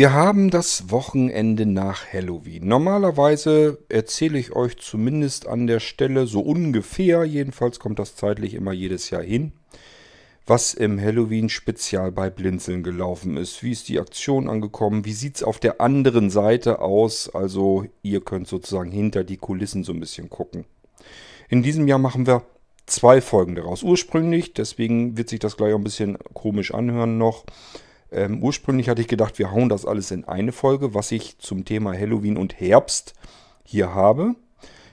Wir 0.00 0.14
haben 0.14 0.48
das 0.48 0.90
Wochenende 0.90 1.66
nach 1.66 2.10
Halloween. 2.10 2.66
Normalerweise 2.66 3.76
erzähle 3.90 4.38
ich 4.38 4.56
euch 4.56 4.78
zumindest 4.78 5.46
an 5.46 5.66
der 5.66 5.78
Stelle 5.78 6.26
so 6.26 6.40
ungefähr, 6.40 7.24
jedenfalls 7.24 7.78
kommt 7.78 7.98
das 7.98 8.16
zeitlich 8.16 8.54
immer 8.54 8.72
jedes 8.72 9.10
Jahr 9.10 9.22
hin, 9.22 9.52
was 10.46 10.72
im 10.72 10.98
Halloween-Spezial 10.98 12.12
bei 12.12 12.30
Blinzeln 12.30 12.82
gelaufen 12.82 13.36
ist. 13.36 13.62
Wie 13.62 13.72
ist 13.72 13.90
die 13.90 14.00
Aktion 14.00 14.48
angekommen? 14.48 15.04
Wie 15.04 15.12
sieht 15.12 15.36
es 15.36 15.42
auf 15.42 15.58
der 15.58 15.82
anderen 15.82 16.30
Seite 16.30 16.78
aus? 16.78 17.28
Also 17.34 17.84
ihr 18.00 18.22
könnt 18.22 18.48
sozusagen 18.48 18.90
hinter 18.90 19.22
die 19.22 19.36
Kulissen 19.36 19.84
so 19.84 19.92
ein 19.92 20.00
bisschen 20.00 20.30
gucken. 20.30 20.64
In 21.50 21.62
diesem 21.62 21.86
Jahr 21.86 21.98
machen 21.98 22.26
wir 22.26 22.44
zwei 22.86 23.20
Folgen 23.20 23.54
daraus. 23.54 23.82
Ursprünglich, 23.82 24.54
deswegen 24.54 25.18
wird 25.18 25.28
sich 25.28 25.40
das 25.40 25.58
gleich 25.58 25.74
auch 25.74 25.78
ein 25.78 25.84
bisschen 25.84 26.16
komisch 26.32 26.72
anhören 26.72 27.18
noch 27.18 27.44
ähm, 28.12 28.42
ursprünglich 28.42 28.88
hatte 28.88 29.00
ich 29.00 29.08
gedacht, 29.08 29.38
wir 29.38 29.50
hauen 29.50 29.68
das 29.68 29.86
alles 29.86 30.10
in 30.10 30.24
eine 30.24 30.52
Folge, 30.52 30.94
was 30.94 31.12
ich 31.12 31.38
zum 31.38 31.64
Thema 31.64 31.92
Halloween 31.92 32.36
und 32.36 32.60
Herbst 32.60 33.14
hier 33.64 33.94
habe. 33.94 34.34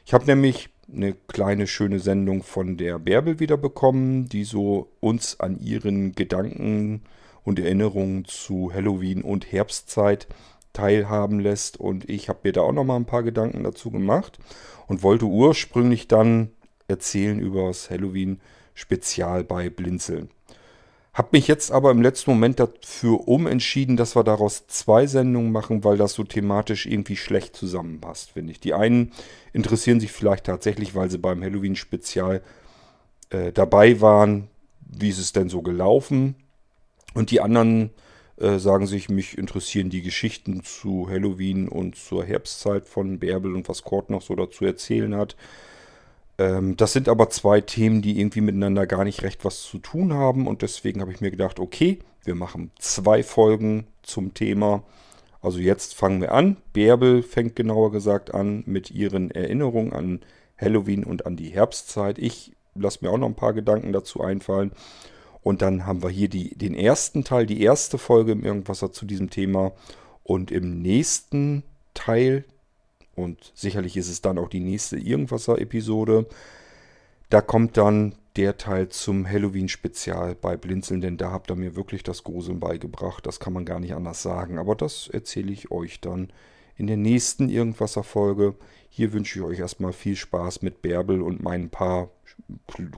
Ich 0.05 0.13
habe 0.13 0.26
nämlich 0.26 0.70
eine 0.91 1.13
kleine 1.13 1.67
schöne 1.67 1.99
Sendung 1.99 2.43
von 2.43 2.77
der 2.77 2.99
Bärbel 2.99 3.40
wieder 3.40 3.57
bekommen, 3.57 4.30
die 4.30 4.43
so 4.43 4.90
uns 4.99 5.40
an 5.40 5.59
ihren 5.59 6.13
Gedanken 6.13 7.03
und 7.43 7.59
Erinnerungen 7.59 8.26
zu 8.26 8.71
Halloween 8.73 9.21
und 9.21 9.52
Herbstzeit 9.52 10.27
teilhaben 10.73 11.40
lässt. 11.40 11.77
Und 11.77 12.09
ich 12.09 12.29
habe 12.29 12.40
mir 12.43 12.54
da 12.54 12.62
auch 12.62 12.71
noch 12.71 12.84
mal 12.84 12.95
ein 12.95 13.05
paar 13.05 13.23
Gedanken 13.23 13.63
dazu 13.63 13.91
gemacht 13.91 14.40
und 14.88 15.04
wollte 15.04 15.26
ursprünglich 15.26 16.07
dann 16.07 16.52
erzählen 16.88 17.40
über 17.40 17.68
das 17.68 17.90
Halloween-Spezial 17.90 19.43
bei 19.43 19.70
Blinzeln. 19.70 20.29
Hab 21.17 21.34
mich 21.34 21.48
jetzt 21.48 21.71
aber 21.71 21.89
im 21.89 22.03
letzten 22.03 22.30
Moment 22.30 22.59
dafür 22.59 23.27
umentschieden, 23.27 23.98
dass 23.98 24.16
wir 24.16 24.23
daraus 24.23 24.67
zwei 24.67 25.07
Sendungen 25.07 25.52
machen, 25.52 25.84
weil 25.84 25.98
das 25.98 26.13
so 26.13 26.23
thematisch 26.23 26.85
irgendwie 26.85 27.16
schlecht 27.16 27.55
zusammenpasst, 27.55 28.34
finde 28.34 28.52
ich. 28.52 28.59
Die 28.59 28.76
einen 28.76 29.12
interessieren 29.51 29.99
sich 29.99 30.12
vielleicht 30.12 30.43
tatsächlich, 30.43 30.93
weil 30.93 31.10
sie 31.10 31.18
beim 31.18 31.41
Halloween-Spezial 31.41 32.43
äh, 33.32 33.51
dabei 33.51 33.99
waren, 33.99 34.48
wie 34.82 35.10
ist 35.10 35.18
es 35.18 35.34
denn 35.34 35.49
so 35.49 35.63
gelaufen. 35.63 36.35
Und 37.15 37.32
die 37.32 37.41
anderen 37.41 37.90
äh, 38.40 38.60
sagen 38.60 38.85
sich, 38.85 39.10
mich 39.10 39.40
interessieren 39.40 39.90
die 39.90 40.04
Geschichten 40.04 40.62
zu 40.63 41.10
Halloween 41.10 41.68
und 41.68 41.95
zur 41.95 42.26
Herbstzeit 42.26 42.88
von 42.88 43.18
Bärbel 43.18 43.55
und 43.55 43.68
was 43.70 43.82
Kurt 43.82 44.12
noch 44.12 44.21
so 44.21 44.35
dazu 44.35 44.65
erzählen 44.65 45.15
hat. 45.15 45.35
Ähm, 46.38 46.77
das 46.77 46.93
sind 46.93 47.10
aber 47.10 47.30
zwei 47.30 47.62
Themen, 47.62 48.02
die 48.02 48.20
irgendwie 48.20 48.41
miteinander 48.41 48.85
gar 48.88 49.04
nicht 49.04 49.24
recht 49.24 49.46
was 49.46 49.63
zu 49.63 49.80
tun 49.80 50.13
haben. 50.13 50.48
Und 50.48 50.62
deswegen 50.62 51.02
habe 51.02 51.12
ich 51.12 51.21
mir 51.21 51.32
gedacht, 51.32 51.60
okay, 51.60 51.99
wir 52.24 52.35
machen 52.35 52.71
zwei 52.79 53.24
Folgen 53.24 53.88
zum 54.04 54.34
Thema. 54.34 54.84
Also 55.41 55.60
jetzt 55.60 55.96
fangen 55.96 56.21
wir 56.21 56.34
an. 56.34 56.57
Bärbel 56.74 57.24
fängt 57.24 57.55
genauer 57.55 57.91
gesagt 57.91 58.34
an 58.34 58.63
mit 58.66 58.91
ihren 58.91 59.32
Erinnerungen 59.32 59.94
an 59.94 60.21
Halloween 60.57 61.04
und 61.04 61.26
an 61.26 61.35
die 61.35 61.49
Herbstzeit. 61.49 62.18
Ich 62.18 62.54
lasse 62.76 62.99
mir 63.01 63.12
auch 63.12 63.18
noch 63.18 63.27
ein 63.27 63.35
paar 63.35 63.54
Gedanken 63.54 63.94
dazu 63.94 64.22
einfallen. 64.22 64.72
Und 65.41 65.62
dann 65.62 65.85
haben 65.85 66.03
wir 66.03 66.09
hier 66.09 66.28
die, 66.28 66.57
den 66.57 66.74
ersten 66.74 67.24
Teil, 67.24 67.46
die 67.46 67.62
erste 67.62 67.97
Folge 67.97 68.34
im 68.34 68.44
Irgendwasser 68.44 68.91
zu 68.91 69.06
diesem 69.06 69.29
Thema. 69.29 69.72
Und 70.24 70.51
im 70.51 70.81
nächsten 70.81 71.63
Teil, 71.94 72.44
und 73.18 73.51
sicherlich 73.56 73.97
ist 73.97 74.09
es 74.09 74.22
dann 74.22 74.38
auch 74.38 74.47
die 74.47 74.59
nächste 74.59 74.96
Irgendwasser-Episode. 74.96 76.28
Da 77.29 77.41
kommt 77.41 77.75
dann 77.75 78.13
der 78.35 78.57
Teil 78.57 78.90
zum 78.90 79.28
Halloween-Spezial 79.28 80.35
bei 80.35 80.56
Blinzeln, 80.56 81.01
denn 81.01 81.18
da 81.18 81.31
habt 81.31 81.50
ihr 81.50 81.56
mir 81.56 81.75
wirklich 81.75 82.03
das 82.03 82.23
Gruseln 82.23 82.59
beigebracht. 82.59 83.25
Das 83.25 83.40
kann 83.40 83.53
man 83.53 83.66
gar 83.66 83.79
nicht 83.79 83.95
anders 83.95 84.22
sagen. 84.22 84.59
Aber 84.59 84.75
das 84.75 85.07
erzähle 85.07 85.51
ich 85.51 85.72
euch 85.72 86.00
dann 86.00 86.31
in 86.75 86.85
der 86.85 86.97
nächsten 86.97 87.50
Irgendwasser-Folge. 87.50 88.53
Hier 88.90 89.13
wünsche 89.13 89.40
ich 89.40 89.45
euch 89.45 89.59
erstmal 89.59 89.94
viel 89.94 90.16
Spaß 90.16 90.62
mit 90.62 90.84
Bärbel 90.84 91.23
und 91.23 91.41
meinen 91.41 91.72
paar 91.72 92.12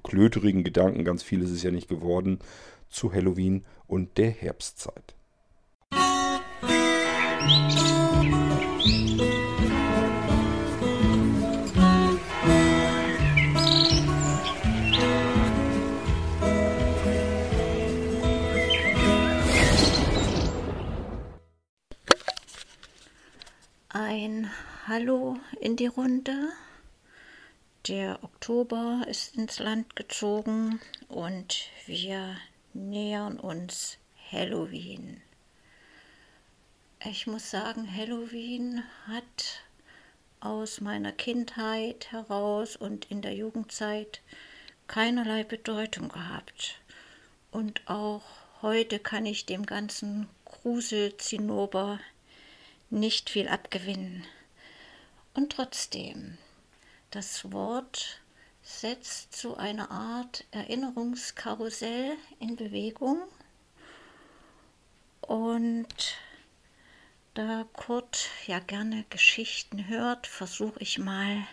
klöterigen 0.04 0.66
Gedanken. 0.66 1.06
Ganz 1.06 1.24
viel 1.24 1.42
ist 1.42 1.52
es 1.52 1.64
ja 1.64 1.72
nicht 1.72 1.88
geworden 1.88 2.40
zu 2.90 3.14
Halloween 3.14 3.64
und 3.88 4.18
der 4.18 4.32
Herbstzeit. 4.32 5.16
Musik 7.42 9.39
ein 24.10 24.50
Hallo 24.88 25.38
in 25.62 25.76
die 25.76 25.86
Runde. 25.86 26.52
Der 27.88 28.24
Oktober 28.24 29.06
ist 29.08 29.36
ins 29.36 29.60
Land 29.60 29.96
gezogen 29.96 30.82
und 31.10 31.70
wir 31.86 32.36
nähern 32.74 33.40
uns 33.40 34.00
Halloween. 34.32 35.22
Ich 37.06 37.28
muss 37.28 37.52
sagen, 37.52 37.88
Halloween 37.96 38.82
hat 39.06 39.62
aus 40.40 40.82
meiner 40.82 41.12
Kindheit 41.12 42.12
heraus 42.12 42.76
und 42.76 43.12
in 43.12 43.22
der 43.22 43.36
Jugendzeit 43.36 44.22
keinerlei 44.88 45.44
Bedeutung 45.44 46.10
gehabt. 46.10 46.82
Und 47.52 47.88
auch 47.88 48.24
heute 48.64 48.98
kann 48.98 49.28
ich 49.28 49.46
dem 49.46 49.68
ganzen 49.68 50.28
Gruselzinnober 50.46 52.00
nicht 52.90 53.30
viel 53.30 53.48
abgewinnen. 53.48 54.26
Und 55.34 55.54
trotzdem, 55.54 56.38
das 57.12 57.52
Wort 57.52 58.22
setzt 58.62 59.34
zu 59.34 59.58
einer 59.58 59.90
Art 59.92 60.46
Erinnerungskarussell 60.52 62.18
in 62.40 62.56
Bewegung. 62.56 63.22
Und 65.22 66.18
da 67.34 67.66
Kurt 67.74 68.30
ja 68.48 68.60
gerne 68.60 69.06
Geschichten 69.10 69.88
hört, 69.88 70.28
versuche 70.28 70.80
ich 70.80 70.98
mal 70.98 71.48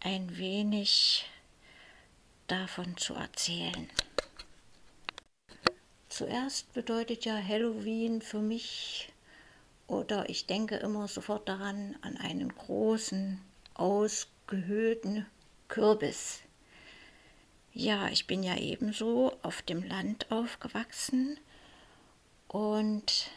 ein 0.00 0.36
wenig 0.36 1.24
davon 2.46 2.96
zu 2.96 3.14
erzählen. 3.14 3.88
Zuerst 6.08 6.72
bedeutet 6.74 7.24
ja 7.24 7.36
Halloween 7.36 8.20
für 8.20 8.40
mich 8.40 9.13
oder 9.94 10.28
ich 10.28 10.46
denke 10.46 10.76
immer 10.76 11.08
sofort 11.08 11.48
daran 11.48 11.96
an 12.02 12.16
einen 12.16 12.54
großen, 12.54 13.40
ausgehöhlten 13.74 15.26
Kürbis. 15.68 16.40
Ja, 17.72 18.08
ich 18.08 18.26
bin 18.26 18.42
ja 18.42 18.56
ebenso 18.56 19.36
auf 19.42 19.62
dem 19.62 19.82
Land 19.82 20.30
aufgewachsen 20.30 21.38
und 22.48 23.30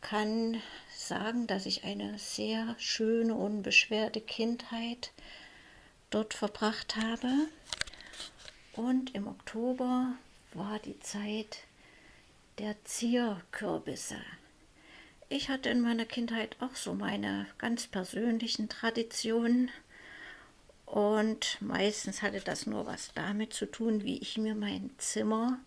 kann 0.00 0.60
sagen, 0.94 1.46
dass 1.46 1.66
ich 1.66 1.84
eine 1.84 2.18
sehr 2.18 2.74
schöne, 2.78 3.34
unbeschwerte 3.34 4.20
Kindheit 4.20 5.12
dort 6.10 6.34
verbracht 6.34 6.96
habe. 6.96 7.28
Und 8.74 9.14
im 9.14 9.26
Oktober 9.26 10.12
war 10.52 10.78
die 10.78 11.00
Zeit 11.00 11.58
der 12.58 12.76
Zierkürbisse. 12.84 14.16
Ich 15.28 15.48
hatte 15.48 15.70
in 15.70 15.80
meiner 15.80 16.04
Kindheit 16.04 16.56
auch 16.60 16.76
so 16.76 16.94
meine 16.94 17.46
ganz 17.58 17.88
persönlichen 17.88 18.68
Traditionen 18.68 19.72
und 20.84 21.60
meistens 21.60 22.22
hatte 22.22 22.40
das 22.40 22.66
nur 22.66 22.86
was 22.86 23.10
damit 23.12 23.52
zu 23.52 23.66
tun, 23.66 24.04
wie 24.04 24.18
ich 24.18 24.38
mir 24.38 24.54
mein 24.54 24.90
Zimmer 24.98 25.58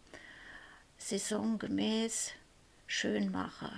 saisongemäß 0.97 2.31
schön 2.87 3.31
mache. 3.31 3.69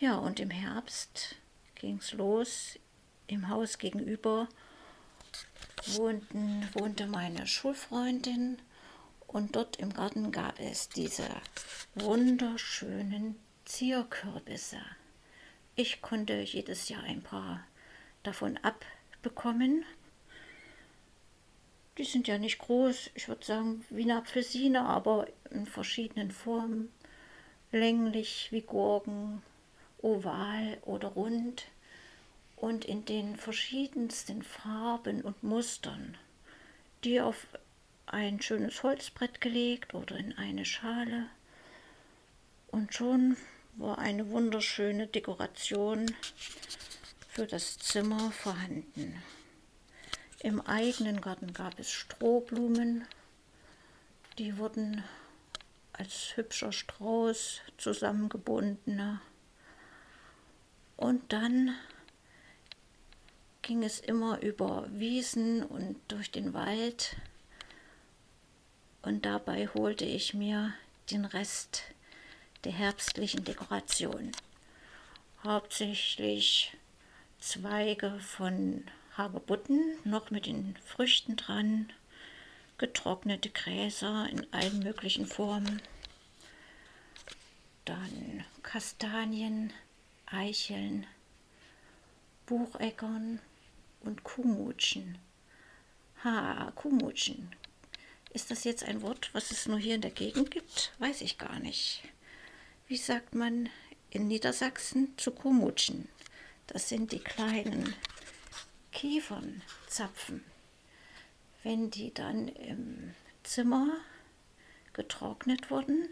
Ja, 0.00 0.16
und 0.16 0.40
im 0.40 0.50
Herbst 0.50 1.36
ging 1.76 1.98
es 1.98 2.12
los. 2.12 2.80
Im 3.28 3.48
Haus 3.48 3.78
gegenüber 3.78 4.48
wohnten, 5.86 6.68
wohnte 6.72 7.06
meine 7.06 7.46
Schulfreundin 7.46 8.58
und 9.28 9.54
dort 9.54 9.76
im 9.76 9.92
Garten 9.92 10.32
gab 10.32 10.58
es 10.58 10.88
diese 10.88 11.28
wunderschönen 11.94 13.36
Zierkürbisse. 13.70 14.80
Ich 15.76 16.02
konnte 16.02 16.40
jedes 16.40 16.88
Jahr 16.88 17.04
ein 17.04 17.22
paar 17.22 17.64
davon 18.24 18.58
abbekommen. 18.58 19.84
Die 21.96 22.04
sind 22.04 22.26
ja 22.26 22.36
nicht 22.36 22.58
groß, 22.58 23.10
ich 23.14 23.28
würde 23.28 23.46
sagen 23.46 23.84
wie 23.88 24.02
eine 24.02 24.16
Apfelsine, 24.16 24.82
aber 24.82 25.28
in 25.52 25.66
verschiedenen 25.66 26.32
Formen. 26.32 26.90
Länglich 27.70 28.48
wie 28.50 28.62
Gurken, 28.62 29.40
oval 30.02 30.78
oder 30.82 31.08
rund 31.08 31.66
und 32.56 32.84
in 32.84 33.04
den 33.04 33.36
verschiedensten 33.36 34.42
Farben 34.42 35.22
und 35.22 35.44
Mustern, 35.44 36.18
die 37.04 37.20
auf 37.20 37.46
ein 38.06 38.42
schönes 38.42 38.82
Holzbrett 38.82 39.40
gelegt 39.40 39.94
oder 39.94 40.16
in 40.16 40.36
eine 40.36 40.64
Schale. 40.64 41.26
Und 42.72 42.94
schon 42.94 43.36
war 43.74 43.98
eine 43.98 44.28
wunderschöne 44.30 45.06
Dekoration 45.06 46.14
für 47.28 47.46
das 47.46 47.78
Zimmer 47.78 48.30
vorhanden. 48.32 49.22
Im 50.40 50.60
eigenen 50.60 51.20
Garten 51.20 51.52
gab 51.52 51.78
es 51.78 51.90
Strohblumen, 51.90 53.06
die 54.38 54.56
wurden 54.56 55.04
als 55.92 56.36
hübscher 56.36 56.72
Strauß 56.72 57.60
zusammengebunden. 57.76 59.20
Und 60.96 61.32
dann 61.32 61.74
ging 63.62 63.82
es 63.82 64.00
immer 64.00 64.40
über 64.40 64.86
Wiesen 64.90 65.62
und 65.62 65.96
durch 66.08 66.30
den 66.30 66.54
Wald. 66.54 67.16
Und 69.02 69.26
dabei 69.26 69.68
holte 69.68 70.04
ich 70.04 70.34
mir 70.34 70.72
den 71.10 71.24
Rest 71.24 71.82
der 72.64 72.72
herbstlichen 72.72 73.44
Dekoration. 73.44 74.32
Hauptsächlich 75.42 76.76
Zweige 77.38 78.20
von 78.20 78.84
Hagebutten, 79.16 79.96
noch 80.04 80.30
mit 80.30 80.44
den 80.46 80.76
Früchten 80.84 81.36
dran, 81.36 81.90
getrocknete 82.76 83.48
Gräser 83.48 84.28
in 84.30 84.46
allen 84.52 84.80
möglichen 84.80 85.26
Formen, 85.26 85.80
dann 87.86 88.44
Kastanien, 88.62 89.72
Eicheln, 90.26 91.06
Bucheckern 92.46 93.40
und 94.00 94.22
Kuhmutschen. 94.22 95.18
Ha, 96.22 96.72
Kuhmutschen. 96.74 97.54
Ist 98.32 98.50
das 98.50 98.64
jetzt 98.64 98.84
ein 98.84 99.02
Wort, 99.02 99.30
was 99.32 99.50
es 99.50 99.66
nur 99.66 99.78
hier 99.78 99.94
in 99.94 100.02
der 100.02 100.10
Gegend 100.10 100.50
gibt? 100.50 100.92
Weiß 100.98 101.22
ich 101.22 101.38
gar 101.38 101.58
nicht. 101.58 102.02
Wie 102.90 102.96
sagt 102.96 103.36
man 103.36 103.68
in 104.10 104.26
Niedersachsen 104.26 105.16
zu 105.16 105.30
Kuhmutschen? 105.30 106.08
Das 106.66 106.88
sind 106.88 107.12
die 107.12 107.20
kleinen 107.20 107.94
Kiefernzapfen. 108.90 110.42
Wenn 111.62 111.92
die 111.92 112.12
dann 112.12 112.48
im 112.48 113.14
Zimmer 113.44 113.92
getrocknet 114.92 115.70
wurden, 115.70 116.08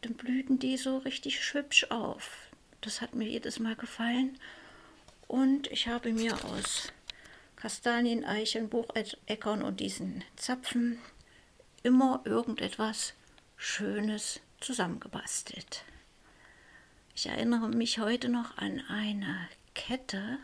dann 0.00 0.14
blühten 0.14 0.58
die 0.58 0.78
so 0.78 0.98
richtig 0.98 1.38
hübsch 1.54 1.84
auf. 1.90 2.48
Das 2.80 3.00
hat 3.00 3.14
mir 3.14 3.28
jedes 3.28 3.60
Mal 3.60 3.76
gefallen. 3.76 4.36
Und 5.28 5.70
ich 5.70 5.86
habe 5.86 6.12
mir 6.12 6.44
aus 6.44 6.92
Kastanien, 7.54 8.24
Eicheln, 8.24 8.68
Bucheckern 8.68 9.62
und 9.62 9.78
diesen 9.78 10.24
Zapfen 10.34 10.98
immer 11.84 12.20
irgendetwas 12.24 13.14
Schönes 13.56 14.40
zusammengebastelt. 14.64 15.84
Ich 17.14 17.26
erinnere 17.26 17.68
mich 17.68 17.98
heute 17.98 18.30
noch 18.30 18.56
an 18.56 18.80
eine 18.88 19.48
Kette 19.74 20.38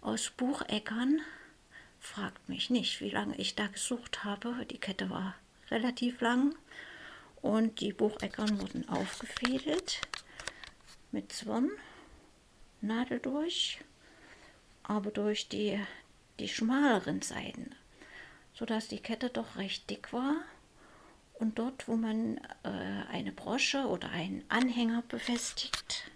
aus 0.00 0.30
Bucheckern. 0.30 1.20
Fragt 2.00 2.48
mich 2.48 2.70
nicht, 2.70 3.00
wie 3.00 3.10
lange 3.10 3.36
ich 3.36 3.54
da 3.54 3.66
gesucht 3.66 4.24
habe. 4.24 4.64
Die 4.70 4.78
Kette 4.78 5.10
war 5.10 5.34
relativ 5.70 6.20
lang 6.22 6.54
und 7.42 7.80
die 7.80 7.92
Bucheckern 7.92 8.58
wurden 8.60 8.88
aufgefädelt 8.88 10.00
mit 11.12 11.30
Zwirn, 11.30 11.70
Nadel 12.80 13.20
durch, 13.20 13.80
aber 14.82 15.10
durch 15.10 15.48
die, 15.48 15.78
die 16.38 16.48
schmaleren 16.48 17.20
Seiten, 17.20 17.74
sodass 18.54 18.88
die 18.88 19.00
Kette 19.00 19.28
doch 19.28 19.56
recht 19.56 19.90
dick 19.90 20.12
war. 20.12 20.36
Und 21.38 21.58
dort, 21.58 21.86
wo 21.86 21.96
man 21.96 22.38
äh, 22.62 22.68
eine 23.10 23.32
Brosche 23.32 23.86
oder 23.86 24.10
einen 24.10 24.44
Anhänger 24.48 25.02
befestigt, 25.08 26.10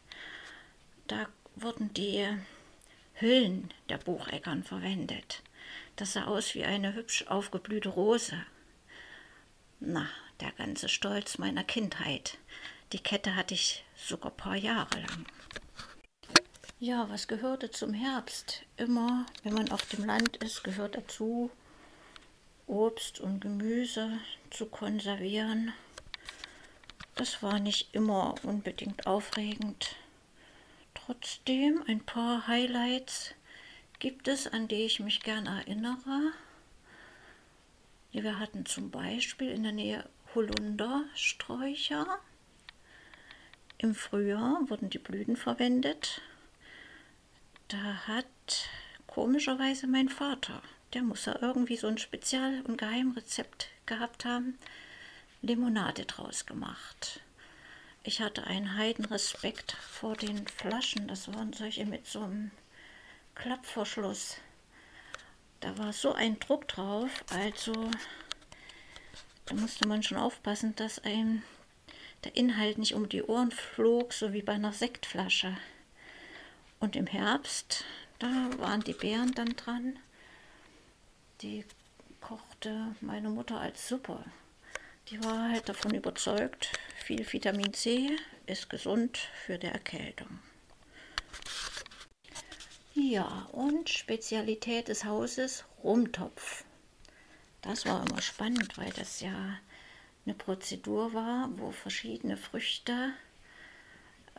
da 1.06 1.26
wurden 1.56 1.92
die 1.92 2.26
Hüllen 3.14 3.72
der 3.90 3.98
Bucheckern 3.98 4.64
verwendet. 4.64 5.42
Das 5.96 6.14
sah 6.14 6.24
aus 6.24 6.54
wie 6.54 6.64
eine 6.64 6.94
hübsch 6.94 7.26
aufgeblühte 7.26 7.90
Rose. 7.90 8.44
Na, 9.78 10.08
der 10.40 10.52
ganze 10.52 10.88
Stolz 10.88 11.36
meiner 11.36 11.64
Kindheit. 11.64 12.38
Die 12.92 12.98
Kette 12.98 13.36
hatte 13.36 13.54
ich 13.54 13.84
sogar 13.94 14.32
ein 14.32 14.36
paar 14.36 14.56
Jahre 14.56 15.00
lang. 15.00 15.26
Ja, 16.78 17.10
was 17.10 17.28
gehörte 17.28 17.70
zum 17.70 17.92
Herbst? 17.92 18.62
Immer, 18.78 19.26
wenn 19.42 19.52
man 19.52 19.70
auf 19.70 19.84
dem 19.86 20.06
Land 20.06 20.38
ist, 20.38 20.64
gehört 20.64 20.96
dazu, 20.96 21.50
Obst 22.70 23.18
und 23.18 23.40
Gemüse 23.40 24.20
zu 24.50 24.66
konservieren. 24.66 25.72
Das 27.16 27.42
war 27.42 27.58
nicht 27.58 27.94
immer 27.94 28.36
unbedingt 28.44 29.08
aufregend. 29.08 29.96
Trotzdem 30.94 31.82
ein 31.88 32.00
paar 32.00 32.46
Highlights 32.46 33.34
gibt 33.98 34.28
es, 34.28 34.46
an 34.46 34.68
die 34.68 34.84
ich 34.84 35.00
mich 35.00 35.20
gern 35.20 35.46
erinnere. 35.46 36.32
Wir 38.12 38.38
hatten 38.38 38.64
zum 38.66 38.92
Beispiel 38.92 39.50
in 39.50 39.64
der 39.64 39.72
Nähe 39.72 40.08
Holundersträucher. 40.36 42.06
Im 43.78 43.96
Frühjahr 43.96 44.60
wurden 44.68 44.90
die 44.90 44.98
Blüten 44.98 45.36
verwendet. 45.36 46.22
Da 47.66 48.06
hat 48.06 48.26
komischerweise 49.08 49.88
mein 49.88 50.08
Vater, 50.08 50.62
der 50.92 51.02
muss 51.02 51.26
ja 51.26 51.36
irgendwie 51.40 51.76
so 51.76 51.86
ein 51.86 51.98
Spezial- 51.98 52.62
und 52.62 52.78
Geheimrezept 52.78 53.68
gehabt 53.86 54.24
haben, 54.24 54.58
Limonade 55.42 56.04
draus 56.04 56.46
gemacht. 56.46 57.20
Ich 58.02 58.20
hatte 58.20 58.46
einen 58.46 58.76
Heidenrespekt 58.76 59.72
vor 59.72 60.16
den 60.16 60.46
Flaschen. 60.48 61.06
Das 61.06 61.32
waren 61.32 61.52
solche 61.52 61.84
mit 61.84 62.06
so 62.06 62.22
einem 62.22 62.50
Klappverschluss. 63.34 64.36
Da 65.60 65.76
war 65.76 65.92
so 65.92 66.14
ein 66.14 66.38
Druck 66.40 66.66
drauf, 66.68 67.10
also 67.30 67.90
da 69.44 69.54
musste 69.54 69.86
man 69.86 70.02
schon 70.02 70.16
aufpassen, 70.16 70.74
dass 70.76 71.04
einem 71.04 71.42
der 72.24 72.36
Inhalt 72.36 72.78
nicht 72.78 72.94
um 72.94 73.08
die 73.08 73.22
Ohren 73.22 73.50
flog, 73.50 74.12
so 74.14 74.32
wie 74.32 74.42
bei 74.42 74.54
einer 74.54 74.72
Sektflasche. 74.72 75.56
Und 76.78 76.96
im 76.96 77.06
Herbst, 77.06 77.84
da 78.18 78.50
waren 78.58 78.82
die 78.82 78.94
Beeren 78.94 79.34
dann 79.34 79.56
dran. 79.56 79.98
Die 81.42 81.64
kochte 82.20 82.94
meine 83.00 83.30
Mutter 83.30 83.58
als 83.58 83.88
Suppe. 83.88 84.22
Die 85.08 85.22
war 85.24 85.50
halt 85.50 85.68
davon 85.68 85.94
überzeugt, 85.94 86.70
viel 87.04 87.26
Vitamin 87.32 87.72
C 87.72 88.16
ist 88.46 88.68
gesund 88.68 89.16
für 89.46 89.58
die 89.58 89.68
Erkältung. 89.68 90.38
Ja, 92.94 93.48
und 93.52 93.88
Spezialität 93.88 94.88
des 94.88 95.04
Hauses 95.04 95.64
Rumtopf. 95.82 96.64
Das 97.62 97.86
war 97.86 98.06
immer 98.06 98.20
spannend, 98.20 98.76
weil 98.76 98.90
das 98.90 99.20
ja 99.20 99.58
eine 100.26 100.34
Prozedur 100.34 101.14
war, 101.14 101.48
wo 101.56 101.70
verschiedene 101.70 102.36
Früchte 102.36 103.12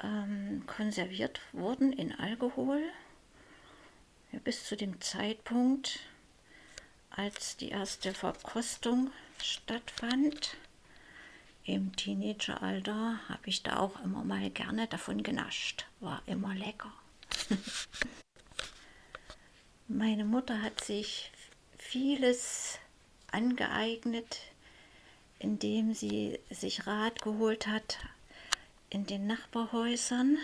ähm, 0.03 0.63
konserviert 0.67 1.41
wurden 1.51 1.93
in 1.93 2.13
Alkohol. 2.13 2.83
Ja, 4.31 4.39
bis 4.39 4.65
zu 4.65 4.77
dem 4.77 5.01
Zeitpunkt, 5.01 5.99
als 7.11 7.57
die 7.57 7.69
erste 7.69 8.13
Verkostung 8.13 9.11
stattfand. 9.41 10.55
Im 11.63 11.95
Teenageralter 11.95 13.19
habe 13.29 13.47
ich 13.47 13.63
da 13.63 13.77
auch 13.77 14.01
immer 14.03 14.23
mal 14.23 14.49
gerne 14.49 14.87
davon 14.87 15.21
genascht. 15.21 15.85
War 15.99 16.21
immer 16.25 16.55
lecker. 16.55 16.91
Meine 19.87 20.25
Mutter 20.25 20.61
hat 20.61 20.83
sich 20.83 21.31
vieles 21.77 22.79
angeeignet, 23.31 24.39
indem 25.39 25.93
sie 25.93 26.39
sich 26.49 26.87
Rat 26.87 27.21
geholt 27.21 27.67
hat 27.67 27.99
in 28.89 29.05
den 29.05 29.27
Nachbarhäusern. 29.27 30.37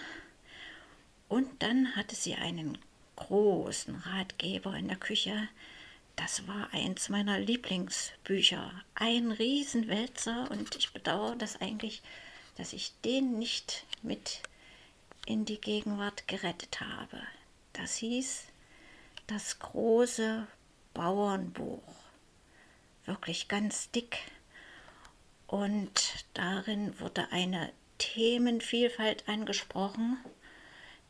Und 1.29 1.63
dann 1.63 1.95
hatte 1.95 2.15
sie 2.15 2.35
einen 2.35 2.77
großen 3.15 3.95
Ratgeber 3.95 4.75
in 4.75 4.87
der 4.87 4.97
Küche, 4.97 5.49
das 6.17 6.47
war 6.47 6.73
eins 6.73 7.07
meiner 7.07 7.39
Lieblingsbücher. 7.39 8.71
Ein 8.95 9.31
Riesenwälzer 9.31 10.51
und 10.51 10.75
ich 10.75 10.91
bedauere 10.91 11.35
das 11.37 11.61
eigentlich, 11.61 12.01
dass 12.57 12.73
ich 12.73 12.91
den 13.05 13.39
nicht 13.39 13.85
mit 14.01 14.41
in 15.25 15.45
die 15.45 15.61
Gegenwart 15.61 16.27
gerettet 16.27 16.81
habe. 16.81 17.21
Das 17.73 17.95
hieß 17.97 18.43
das 19.27 19.59
große 19.59 20.47
Bauernbuch. 20.93 21.83
Wirklich 23.05 23.47
ganz 23.47 23.91
dick. 23.91 24.17
Und 25.45 26.25
darin 26.33 26.99
wurde 26.99 27.31
eine 27.31 27.71
Themenvielfalt 27.99 29.29
angesprochen, 29.29 30.17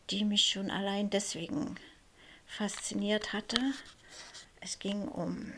die 0.09 0.25
mich 0.25 0.49
schon 0.49 0.69
allein 0.69 1.09
deswegen 1.09 1.75
fasziniert 2.45 3.33
hatte. 3.33 3.57
Es 4.69 4.79
ging 4.79 5.07
um 5.07 5.53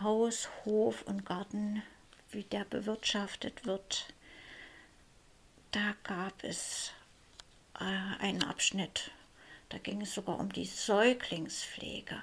Haus, 0.00 0.48
Hof 0.64 1.02
und 1.02 1.26
Garten, 1.26 1.82
wie 2.30 2.44
der 2.44 2.64
bewirtschaftet 2.64 3.66
wird. 3.66 4.14
da 5.72 5.94
gab 6.02 6.42
es 6.42 6.92
äh, 7.78 7.84
einen 8.22 8.42
Abschnitt, 8.44 9.10
da 9.68 9.76
ging 9.76 10.00
es 10.00 10.14
sogar 10.14 10.40
um 10.40 10.50
die 10.50 10.64
Säuglingspflege 10.64 12.18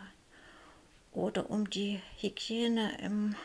oder 1.12 1.48
um 1.52 1.70
die 1.70 2.02
Hygiene 2.20 2.98
im 2.98 3.36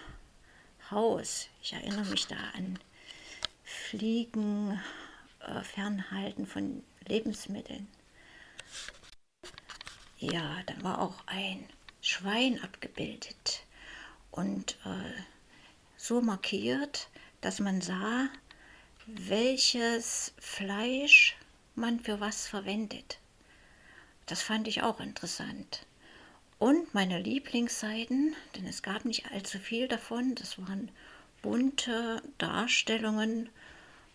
Haus. 0.90 1.50
Ich 1.62 1.74
erinnere 1.74 2.06
mich 2.06 2.26
da 2.26 2.38
an 2.56 2.78
Fliegen, 3.64 4.80
äh, 5.40 5.60
Fernhalten 5.60 6.46
von 6.46 6.82
Lebensmitteln. 7.06 7.86
Ja, 10.16 10.62
da 10.64 10.82
war 10.82 11.02
auch 11.02 11.22
ein 11.26 11.68
Schwein 12.00 12.60
abgebildet 12.62 13.62
und 14.30 14.78
äh, 14.84 15.22
so 15.96 16.20
markiert, 16.20 17.08
dass 17.40 17.60
man 17.60 17.80
sah, 17.80 18.28
welches 19.06 20.32
Fleisch 20.38 21.36
man 21.74 22.00
für 22.00 22.20
was 22.20 22.46
verwendet. 22.46 23.18
Das 24.26 24.42
fand 24.42 24.68
ich 24.68 24.82
auch 24.82 25.00
interessant. 25.00 25.86
Und 26.58 26.92
meine 26.92 27.20
Lieblingsseiten, 27.20 28.34
denn 28.56 28.66
es 28.66 28.82
gab 28.82 29.04
nicht 29.04 29.30
allzu 29.30 29.58
viel 29.58 29.88
davon, 29.88 30.34
das 30.34 30.58
waren 30.58 30.90
bunte 31.40 32.20
Darstellungen 32.38 33.48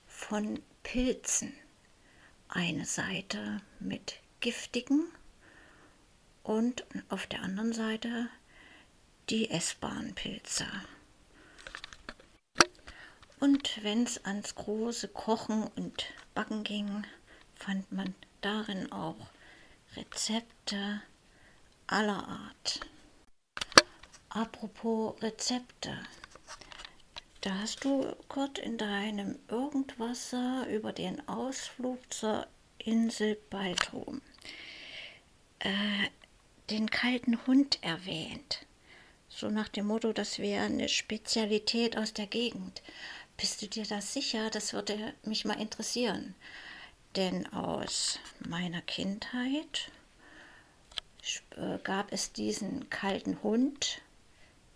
von 0.07 0.61
Pilzen. 0.83 1.53
Eine 2.49 2.85
Seite 2.85 3.61
mit 3.79 4.19
giftigen 4.41 5.07
und 6.43 6.85
auf 7.09 7.25
der 7.27 7.41
anderen 7.41 7.73
Seite 7.73 8.29
die 9.29 9.49
essbaren 9.49 10.13
Pilze. 10.13 10.65
Und 13.39 13.83
wenn 13.83 14.03
es 14.03 14.23
ans 14.25 14.55
große 14.55 15.09
Kochen 15.09 15.63
und 15.75 16.05
Backen 16.33 16.63
ging, 16.63 17.05
fand 17.55 17.91
man 17.91 18.13
darin 18.41 18.91
auch 18.91 19.17
Rezepte 19.95 21.01
aller 21.87 22.27
Art. 22.27 22.79
Apropos 24.29 25.21
Rezepte. 25.21 25.97
Da 27.41 27.53
hast 27.59 27.83
du, 27.83 28.15
Kurt, 28.29 28.57
in 28.57 28.77
deinem 28.77 29.37
Irgendwasser 29.49 30.67
über 30.69 30.93
den 30.93 31.27
Ausflug 31.27 31.99
zur 32.13 32.47
Insel 32.77 33.35
Baltrum 33.49 34.21
äh, 35.63 36.09
den 36.73 36.89
kalten 36.89 37.37
Hund 37.45 37.77
erwähnt. 37.83 38.65
So 39.29 39.49
nach 39.49 39.69
dem 39.69 39.85
Motto, 39.85 40.11
das 40.11 40.39
wäre 40.39 40.65
eine 40.65 40.89
Spezialität 40.89 41.97
aus 41.97 42.13
der 42.13 42.25
Gegend. 42.25 42.81
Bist 43.37 43.61
du 43.61 43.67
dir 43.67 43.85
da 43.85 44.01
sicher? 44.01 44.49
Das 44.49 44.73
würde 44.73 45.13
mich 45.23 45.45
mal 45.45 45.61
interessieren. 45.61 46.33
Denn 47.15 47.45
aus 47.53 48.19
meiner 48.39 48.81
Kindheit 48.81 49.91
äh, 51.51 51.77
gab 51.83 52.11
es 52.11 52.33
diesen 52.33 52.89
kalten 52.89 53.43
Hund 53.43 54.01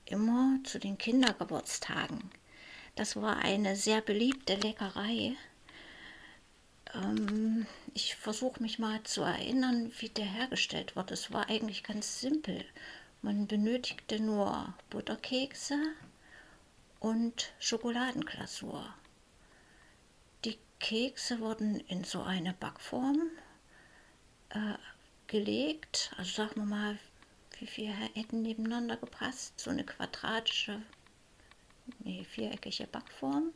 immer 0.06 0.60
zu 0.63 0.80
den 0.80 1.00
Kindergeburtstagen. 1.00 2.30
Das 2.96 3.16
war 3.16 3.38
eine 3.38 3.75
sehr 3.75 4.01
beliebte 4.01 4.56
Leckerei. 4.56 5.36
Ähm, 6.94 7.65
ich 7.94 8.15
versuche 8.15 8.62
mich 8.62 8.79
mal 8.79 9.01
zu 9.03 9.22
erinnern, 9.22 9.91
wie 10.00 10.10
der 10.10 10.25
hergestellt 10.25 10.96
wird. 10.96 11.12
Es 11.12 11.32
war 11.32 11.50
eigentlich 11.50 11.84
ganz 11.84 12.20
simpel. 12.20 12.63
Man 13.22 13.48
benötigte 13.48 14.20
nur 14.20 14.74
Butterkekse 14.89 15.77
und 17.00 17.51
Schokoladenglasur. 17.60 18.94
Die 20.46 20.58
Kekse 20.79 21.39
wurden 21.39 21.79
in 21.82 22.03
so 22.03 22.22
eine 22.22 22.53
Backform 22.53 23.22
äh, 24.50 24.75
gelegt. 25.27 26.12
Also 26.17 26.32
sagen 26.32 26.62
wir 26.62 26.65
mal, 26.65 27.00
wie 27.60 27.67
viele 27.67 27.91
hätten 27.91 28.44
nebeneinander 28.44 28.98
gepasst? 28.98 29.60
So 29.60 29.72
eine 29.72 29.84
quadratische, 29.84 30.82
nee, 32.00 32.24
viereckige 32.24 32.88
Backform. 32.88 33.51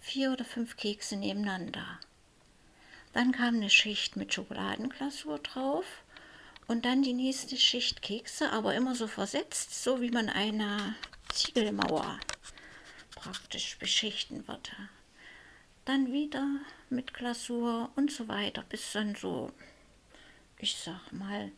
Vier 0.00 0.32
oder 0.32 0.44
fünf 0.44 0.76
Kekse 0.76 1.16
nebeneinander. 1.16 2.00
Dann 3.12 3.32
kam 3.32 3.56
eine 3.56 3.70
Schicht 3.70 4.16
mit 4.16 4.32
Schokoladenglasur 4.32 5.38
drauf 5.40 5.84
und 6.66 6.84
dann 6.84 7.02
die 7.02 7.12
nächste 7.12 7.56
Schicht 7.56 8.02
Kekse, 8.02 8.52
aber 8.52 8.74
immer 8.74 8.94
so 8.94 9.06
versetzt, 9.08 9.82
so 9.82 10.00
wie 10.00 10.10
man 10.10 10.28
eine 10.28 10.94
Ziegelmauer 11.32 12.18
praktisch 13.16 13.78
beschichten 13.78 14.46
würde. 14.46 14.70
Dann 15.84 16.12
wieder 16.12 16.46
mit 16.88 17.14
Glasur 17.14 17.90
und 17.96 18.12
so 18.12 18.28
weiter, 18.28 18.64
bis 18.68 18.92
dann 18.92 19.14
so 19.14 19.50
ich 20.60 20.76
sag 20.76 21.12
mal, 21.12 21.50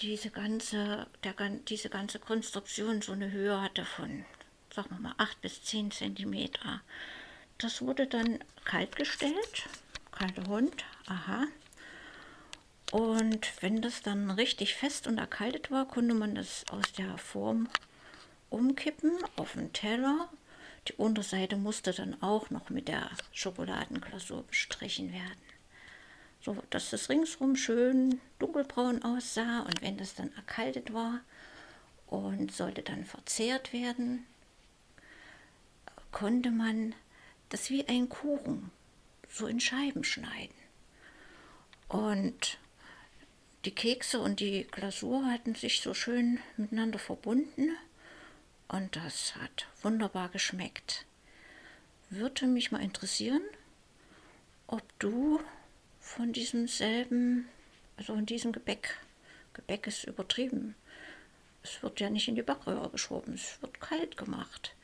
diese 0.00 0.30
ganze, 0.30 1.06
der, 1.22 1.34
diese 1.68 1.88
ganze 1.88 2.18
Konstruktion 2.18 3.02
so 3.02 3.12
eine 3.12 3.30
Höhe 3.30 3.60
hatte 3.60 3.84
von, 3.84 4.24
sagen 4.74 4.90
wir 4.90 5.00
mal, 5.00 5.14
8 5.18 5.40
bis 5.40 5.62
10 5.64 5.90
Zentimeter. 5.90 6.80
Das 7.58 7.82
wurde 7.82 8.06
dann 8.06 8.42
kalt 8.64 8.96
gestellt, 8.96 9.68
kalter 10.14 10.46
Hund, 10.46 10.84
aha. 11.06 11.46
Und 12.92 13.50
wenn 13.60 13.82
das 13.82 14.02
dann 14.02 14.30
richtig 14.30 14.74
fest 14.74 15.06
und 15.06 15.18
erkaltet 15.18 15.70
war, 15.70 15.86
konnte 15.86 16.14
man 16.14 16.34
das 16.34 16.64
aus 16.70 16.92
der 16.92 17.18
Form 17.18 17.68
umkippen 18.50 19.12
auf 19.36 19.52
den 19.54 19.72
Teller. 19.72 20.28
Die 20.88 20.92
Unterseite 20.94 21.56
musste 21.56 21.92
dann 21.92 22.22
auch 22.22 22.50
noch 22.50 22.70
mit 22.70 22.88
der 22.88 23.10
Schokoladenglasur 23.32 24.44
bestrichen 24.44 25.12
werden 25.12 25.44
so 26.44 26.56
dass 26.70 26.90
das 26.90 27.08
ringsrum 27.08 27.56
schön 27.56 28.20
dunkelbraun 28.38 29.02
aussah 29.02 29.60
und 29.60 29.80
wenn 29.80 29.96
das 29.96 30.14
dann 30.14 30.30
erkaltet 30.34 30.92
war 30.92 31.20
und 32.06 32.52
sollte 32.52 32.82
dann 32.82 33.04
verzehrt 33.04 33.72
werden, 33.72 34.26
konnte 36.12 36.50
man 36.50 36.94
das 37.48 37.70
wie 37.70 37.88
ein 37.88 38.10
Kuchen 38.10 38.70
so 39.34 39.46
in 39.46 39.60
Scheiben 39.60 40.04
schneiden. 40.04 40.54
Und 41.88 42.58
die 43.64 43.74
Kekse 43.74 44.20
und 44.20 44.40
die 44.40 44.66
Glasur 44.70 45.26
hatten 45.26 45.54
sich 45.54 45.80
so 45.80 45.92
schön 45.92 46.38
miteinander 46.56 46.98
verbunden 46.98 47.70
und 48.68 48.96
das 48.96 49.34
hat 49.36 49.66
wunderbar 49.82 50.28
geschmeckt. 50.28 51.04
Würde 52.10 52.46
mich 52.46 52.70
mal 52.70 52.82
interessieren, 52.82 53.42
ob 54.66 54.82
du 54.98 55.40
von 55.98 56.32
diesem 56.32 56.68
selben, 56.68 57.48
also 57.96 58.14
von 58.14 58.26
diesem 58.26 58.52
Gebäck. 58.52 58.98
Gebäck 59.52 59.86
ist 59.86 60.04
übertrieben. 60.04 60.74
Es 61.62 61.82
wird 61.82 62.00
ja 62.00 62.10
nicht 62.10 62.28
in 62.28 62.34
die 62.36 62.42
Backröhre 62.42 62.90
geschoben, 62.90 63.34
es 63.34 63.60
wird 63.62 63.80
kalt 63.80 64.16
gemacht. 64.16 64.74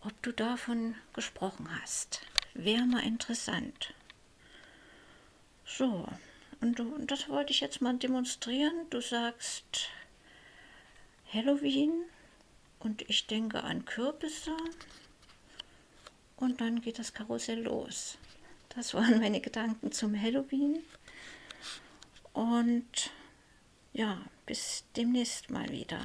Ob 0.00 0.20
du 0.22 0.32
davon 0.32 0.94
gesprochen 1.12 1.68
hast, 1.80 2.20
wäre 2.54 2.86
mal 2.86 3.04
interessant. 3.04 3.92
So, 5.64 6.08
und, 6.60 6.78
du, 6.78 6.94
und 6.94 7.10
das 7.10 7.28
wollte 7.28 7.52
ich 7.52 7.60
jetzt 7.60 7.80
mal 7.80 7.96
demonstrieren. 7.96 8.88
Du 8.90 9.00
sagst 9.00 9.90
Halloween 11.32 12.04
und 12.78 13.02
ich 13.02 13.26
denke 13.26 13.62
an 13.64 13.84
Kürbisse 13.84 14.56
und 16.36 16.60
dann 16.60 16.80
geht 16.80 16.98
das 16.98 17.12
Karussell 17.12 17.62
los. 17.62 18.18
Das 18.70 18.94
waren 18.94 19.20
meine 19.20 19.40
Gedanken 19.40 19.92
zum 19.92 20.20
Halloween. 20.20 20.82
Und 22.32 23.10
ja, 23.92 24.20
bis 24.46 24.84
demnächst 24.96 25.50
mal 25.50 25.68
wieder. 25.68 26.04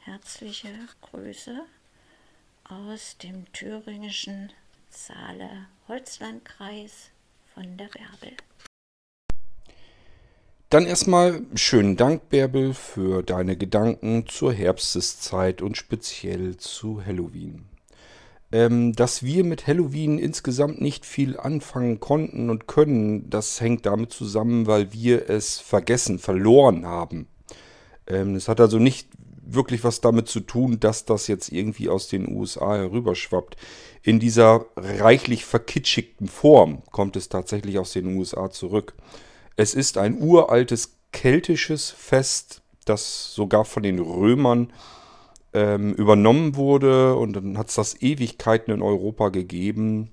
Herzliche 0.00 0.70
Grüße 1.00 1.64
aus 2.64 3.18
dem 3.18 3.50
thüringischen 3.52 4.52
Saale-Holzlandkreis 4.94 7.10
von 7.52 7.76
der 7.76 7.86
Bärbel. 7.86 8.36
Dann 10.70 10.86
erstmal 10.86 11.42
schönen 11.54 11.96
Dank, 11.96 12.30
Bärbel, 12.30 12.74
für 12.74 13.22
deine 13.22 13.56
Gedanken 13.56 14.26
zur 14.26 14.52
Herbsteszeit 14.52 15.62
und 15.62 15.76
speziell 15.76 16.56
zu 16.56 17.04
Halloween 17.04 17.68
ähm, 18.54 18.92
dass 18.92 19.24
wir 19.24 19.42
mit 19.42 19.66
Halloween 19.66 20.16
insgesamt 20.16 20.80
nicht 20.80 21.04
viel 21.04 21.36
anfangen 21.36 21.98
konnten 21.98 22.50
und 22.50 22.68
können, 22.68 23.28
das 23.28 23.60
hängt 23.60 23.84
damit 23.84 24.12
zusammen, 24.12 24.68
weil 24.68 24.92
wir 24.92 25.28
es 25.28 25.58
vergessen, 25.58 26.20
verloren 26.20 26.86
haben. 26.86 27.26
Ähm, 28.06 28.36
es 28.36 28.46
hat 28.46 28.60
also 28.60 28.78
nicht 28.78 29.08
wirklich 29.46 29.84
was 29.84 30.00
damit 30.00 30.28
zu 30.28 30.40
tun, 30.40 30.80
dass 30.80 31.04
das 31.04 31.26
jetzt 31.26 31.50
irgendwie 31.52 31.88
aus 31.88 32.08
den 32.08 32.28
USA 32.28 32.76
herüberschwappt. 32.76 33.56
In 34.02 34.20
dieser 34.20 34.66
reichlich 34.76 35.44
verkitschigten 35.44 36.28
Form 36.28 36.82
kommt 36.90 37.16
es 37.16 37.28
tatsächlich 37.28 37.78
aus 37.78 37.92
den 37.92 38.16
USA 38.16 38.50
zurück. 38.50 38.94
Es 39.56 39.74
ist 39.74 39.98
ein 39.98 40.20
uraltes 40.20 40.96
keltisches 41.12 41.90
Fest, 41.90 42.62
das 42.84 43.32
sogar 43.32 43.64
von 43.64 43.82
den 43.82 43.98
Römern 43.98 44.72
ähm, 45.54 45.94
übernommen 45.94 46.56
wurde 46.56 47.14
und 47.14 47.34
dann 47.34 47.56
hat 47.56 47.68
es 47.68 47.76
das 47.76 48.02
Ewigkeiten 48.02 48.74
in 48.74 48.82
Europa 48.82 49.28
gegeben. 49.28 50.10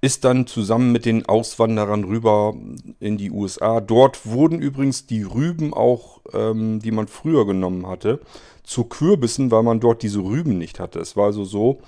Ist 0.00 0.24
dann 0.24 0.46
zusammen 0.46 0.92
mit 0.92 1.04
den 1.04 1.26
Auswanderern 1.26 2.04
rüber 2.04 2.54
in 3.00 3.16
die 3.16 3.30
USA. 3.30 3.80
Dort 3.80 4.26
wurden 4.26 4.60
übrigens 4.60 5.06
die 5.06 5.22
Rüben 5.22 5.72
auch, 5.72 6.20
ähm, 6.32 6.80
die 6.80 6.90
man 6.90 7.08
früher 7.08 7.46
genommen 7.46 7.86
hatte, 7.86 8.20
zu 8.62 8.84
Kürbissen, 8.84 9.50
weil 9.50 9.62
man 9.62 9.80
dort 9.80 10.02
diese 10.02 10.20
Rüben 10.20 10.58
nicht 10.58 10.80
hatte. 10.80 10.98
Es 11.00 11.16
war 11.16 11.26
also 11.26 11.44
so, 11.44 11.80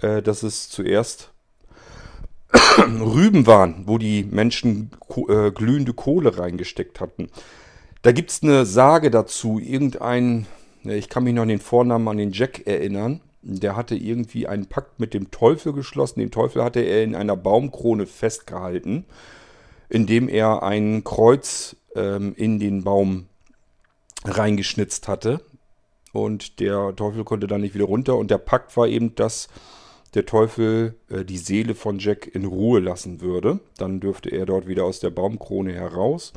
äh, 0.00 0.22
dass 0.22 0.42
es 0.42 0.68
zuerst 0.68 1.32
Rüben 2.78 3.46
waren, 3.46 3.84
wo 3.86 3.98
die 3.98 4.24
Menschen 4.24 4.90
äh, 5.28 5.50
glühende 5.50 5.92
Kohle 5.92 6.38
reingesteckt 6.38 7.00
hatten. 7.00 7.28
Da 8.02 8.12
gibt 8.12 8.30
es 8.30 8.42
eine 8.42 8.66
Sage 8.66 9.10
dazu. 9.10 9.58
Irgendein, 9.58 10.46
ich 10.84 11.08
kann 11.08 11.24
mich 11.24 11.34
noch 11.34 11.42
an 11.42 11.48
den 11.48 11.60
Vornamen 11.60 12.08
an 12.08 12.16
den 12.18 12.32
Jack 12.32 12.66
erinnern. 12.66 13.20
Der 13.42 13.76
hatte 13.76 13.94
irgendwie 13.94 14.46
einen 14.46 14.66
Pakt 14.66 14.98
mit 14.98 15.14
dem 15.14 15.30
Teufel 15.30 15.72
geschlossen. 15.72 16.20
Den 16.20 16.30
Teufel 16.30 16.64
hatte 16.64 16.80
er 16.80 17.04
in 17.04 17.14
einer 17.14 17.36
Baumkrone 17.36 18.06
festgehalten, 18.06 19.04
indem 19.88 20.28
er 20.28 20.62
ein 20.62 21.04
Kreuz 21.04 21.76
ähm, 21.94 22.34
in 22.36 22.58
den 22.58 22.84
Baum 22.84 23.26
reingeschnitzt 24.24 25.08
hatte. 25.08 25.40
Und 26.12 26.60
der 26.60 26.96
Teufel 26.96 27.24
konnte 27.24 27.46
dann 27.46 27.60
nicht 27.60 27.74
wieder 27.74 27.84
runter. 27.84 28.16
Und 28.16 28.30
der 28.30 28.38
Pakt 28.38 28.76
war 28.76 28.88
eben, 28.88 29.14
dass 29.14 29.48
der 30.14 30.26
Teufel 30.26 30.94
äh, 31.10 31.24
die 31.24 31.38
Seele 31.38 31.74
von 31.74 31.98
Jack 31.98 32.26
in 32.34 32.46
Ruhe 32.46 32.80
lassen 32.80 33.20
würde. 33.20 33.60
Dann 33.76 34.00
dürfte 34.00 34.30
er 34.30 34.46
dort 34.46 34.66
wieder 34.66 34.84
aus 34.84 34.98
der 34.98 35.10
Baumkrone 35.10 35.72
heraus. 35.72 36.32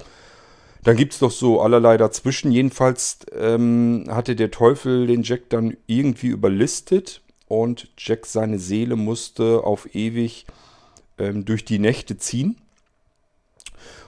Dann 0.84 0.96
gibt 0.96 1.14
es 1.14 1.20
doch 1.20 1.32
so 1.32 1.62
allerlei 1.62 1.98
dazwischen. 1.98 2.52
Jedenfalls 2.52 3.20
ähm, 3.38 4.06
hatte 4.10 4.36
der 4.36 4.52
Teufel 4.52 5.08
den 5.08 5.24
Jack 5.24 5.50
dann 5.50 5.76
irgendwie 5.88 6.28
überlistet 6.28 7.22
und 7.48 7.90
Jack 7.98 8.26
seine 8.26 8.60
Seele 8.60 8.96
musste 8.96 9.64
auf 9.64 9.94
ewig 9.94 10.46
ähm, 11.18 11.46
durch 11.46 11.66
die 11.66 11.80
Nächte 11.80 12.18
ziehen. 12.18 12.58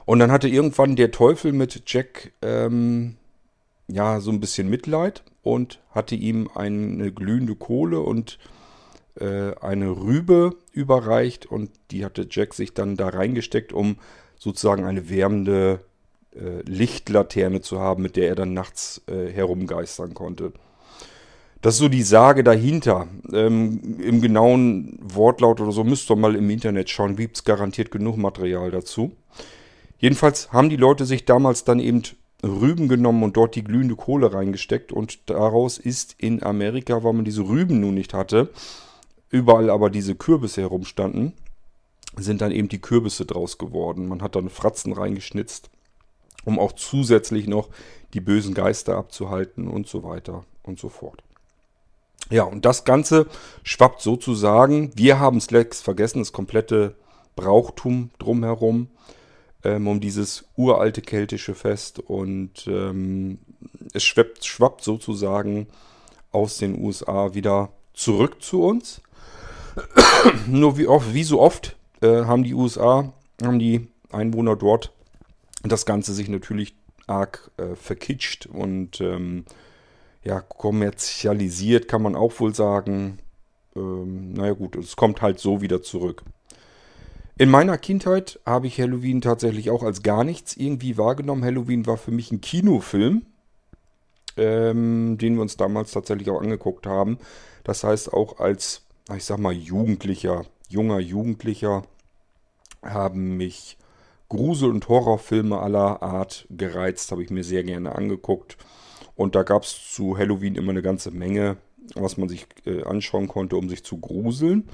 Und 0.06 0.20
dann 0.20 0.32
hatte 0.32 0.48
irgendwann 0.48 0.96
der 0.96 1.12
Teufel 1.12 1.52
mit 1.52 1.84
Jack 1.86 2.32
ähm, 2.42 3.18
ja 3.88 4.20
so 4.20 4.32
ein 4.32 4.40
bisschen 4.40 4.70
Mitleid 4.70 5.24
und 5.44 5.80
hatte 5.92 6.16
ihm 6.16 6.50
eine 6.54 7.12
glühende 7.12 7.56
Kohle 7.56 8.00
und 8.00 8.40
äh, 9.16 9.54
eine 9.60 9.90
Rübe 9.90 10.56
überreicht 10.72 11.46
und 11.46 11.72
die 11.92 12.06
hatte 12.06 12.28
Jack 12.30 12.54
sich 12.54 12.74
dann 12.74 12.96
da 12.96 13.10
reingesteckt, 13.10 13.74
um 13.74 13.98
sozusagen 14.38 14.86
eine 14.86 15.10
wärmende 15.10 15.82
äh, 16.36 16.62
Lichtlaterne 16.66 17.62
zu 17.62 17.80
haben, 17.80 18.04
mit 18.04 18.16
der 18.16 18.30
er 18.30 18.36
dann 18.36 18.54
nachts 18.54 19.02
äh, 19.08 19.32
herumgeistern 19.32 20.14
konnte. 20.14 20.54
Das 21.62 21.76
ist 21.76 21.80
so 21.80 21.90
die 21.90 22.04
Sage 22.04 22.44
dahinter. 22.44 23.08
Ähm, 23.32 24.00
Im 24.00 24.22
genauen 24.22 24.98
Wortlaut 25.02 25.62
oder 25.62 25.72
so 25.72 25.84
müsst 25.84 26.10
ihr 26.10 26.16
mal 26.16 26.36
im 26.36 26.50
Internet 26.50 26.90
schauen. 26.90 27.16
Gibt 27.16 27.38
es 27.38 27.44
garantiert 27.44 27.92
genug 27.92 28.18
Material 28.18 28.72
dazu. 28.72 29.12
Jedenfalls 30.00 30.52
haben 30.52 30.70
die 30.70 30.78
Leute 30.78 31.06
sich 31.06 31.26
damals 31.26 31.64
dann 31.64 31.80
eben 31.80 32.02
Rüben 32.44 32.88
genommen 32.88 33.22
und 33.22 33.38
dort 33.38 33.56
die 33.56 33.64
glühende 33.64 33.96
Kohle 33.96 34.34
reingesteckt. 34.34 34.92
Und 34.92 35.30
daraus 35.30 35.78
ist 35.78 36.16
in 36.18 36.42
Amerika, 36.42 37.04
weil 37.04 37.14
man 37.14 37.26
diese 37.26 37.44
Rüben 37.44 37.80
nun 37.80 37.94
nicht 37.94 38.16
hatte, 38.16 38.50
überall 39.30 39.70
aber 39.70 39.92
diese 39.92 40.16
Kürbisse 40.16 40.62
herumstanden, 40.62 41.34
sind 42.18 42.42
dann 42.42 42.52
eben 42.52 42.70
die 42.70 42.82
Kürbisse 42.82 43.26
draus 43.26 43.60
geworden. 43.60 44.08
Man 44.08 44.24
hat 44.24 44.36
dann 44.36 44.50
Fratzen 44.50 44.94
reingeschnitzt 44.94 45.70
um 46.46 46.60
auch 46.60 46.74
zusätzlich 46.74 47.48
noch 47.48 47.70
die 48.14 48.22
bösen 48.22 48.54
Geister 48.54 48.98
abzuhalten 48.98 49.68
und 49.68 49.88
so 49.88 50.04
weiter 50.04 50.44
und 50.64 50.80
so 50.80 50.90
fort. 50.90 51.24
Ja, 52.30 52.44
und 52.44 52.66
das 52.66 52.86
Ganze 52.86 53.28
schwappt 53.64 54.02
sozusagen, 54.02 54.92
wir 54.96 55.20
haben 55.20 55.42
längst 55.50 55.84
vergessen, 55.84 56.20
das 56.20 56.32
komplette 56.32 56.96
Brauchtum 57.36 58.10
drumherum, 58.20 58.88
ähm, 59.64 59.88
um 59.88 60.00
dieses 60.00 60.46
uralte 60.56 61.02
keltische 61.02 61.56
Fest 61.56 62.00
und 62.00 62.68
ähm, 62.68 63.40
es 63.94 64.04
schwappt, 64.04 64.46
schwappt 64.46 64.84
sozusagen 64.84 65.68
aus 66.32 66.58
den 66.58 66.82
USA 66.82 67.34
wieder 67.34 67.70
zurück 67.94 68.42
zu 68.42 68.64
uns. 68.64 69.02
Nur 70.48 70.78
wie, 70.78 70.88
oft, 70.88 71.14
wie 71.14 71.24
so 71.24 71.42
oft 71.42 71.76
äh, 72.02 72.24
haben 72.26 72.44
die 72.44 72.54
USA, 72.54 73.12
haben 73.42 73.60
die 73.60 73.88
Einwohner 74.12 74.56
dort 74.56 74.92
das 75.64 75.86
Ganze 75.86 76.14
sich 76.14 76.30
natürlich 76.30 76.76
arg 77.08 77.52
äh, 77.58 77.76
verkitscht 77.76 78.46
und 78.46 79.02
ähm, 79.02 79.46
ja, 80.24 80.40
kommerzialisiert, 80.42 81.88
kann 81.88 82.02
man 82.02 82.16
auch 82.16 82.40
wohl 82.40 82.54
sagen. 82.54 83.18
Ähm, 83.76 84.34
naja 84.34 84.54
gut, 84.54 84.76
es 84.76 84.96
kommt 84.96 85.22
halt 85.22 85.40
so 85.40 85.62
wieder 85.62 85.82
zurück. 85.82 86.24
In 87.38 87.50
meiner 87.50 87.78
Kindheit 87.78 88.40
habe 88.46 88.68
ich 88.68 88.80
Halloween 88.80 89.22
tatsächlich 89.22 89.72
auch 89.72 89.84
als 89.84 90.04
gar 90.04 90.24
nichts 90.24 90.56
irgendwie 90.56 90.98
wahrgenommen. 90.98 91.44
Halloween 91.44 91.88
war 91.88 91.98
für 91.98 92.12
mich 92.12 92.32
ein 92.32 92.42
Kinofilm, 92.42 93.24
ähm, 94.38 95.18
den 95.18 95.36
wir 95.36 95.42
uns 95.42 95.58
damals 95.58 95.92
tatsächlich 95.92 96.30
auch 96.30 96.42
angeguckt 96.42 96.86
haben. 96.86 97.18
Das 97.64 97.84
heißt, 97.84 98.14
auch 98.14 98.40
als, 98.40 98.84
ich 99.16 99.26
sag 99.26 99.40
mal, 99.40 99.54
Jugendlicher, 99.54 100.46
junger 100.70 101.00
Jugendlicher, 101.00 101.84
haben 102.84 103.38
mich 103.38 103.78
Grusel- 104.32 104.70
und 104.70 104.88
Horrorfilme 104.88 105.60
aller 105.60 106.02
Art 106.02 106.48
gereizt, 106.50 107.12
habe 107.12 107.22
ich 107.22 107.32
mir 107.32 107.44
sehr 107.44 107.66
gerne 107.66 107.96
angeguckt. 107.96 108.56
Und 109.14 109.36
da 109.36 109.44
gab 109.44 109.64
es 109.64 109.92
zu 109.92 110.18
Halloween 110.18 110.56
immer 110.56 110.72
eine 110.72 110.82
ganze 110.82 111.12
Menge, 111.12 111.58
was 111.96 112.16
man 112.16 112.30
sich 112.30 112.48
äh, 112.66 112.84
anschauen 112.84 113.28
konnte, 113.28 113.58
um 113.58 113.68
sich 113.68 113.84
zu 113.84 113.98
gruseln. 113.98 114.70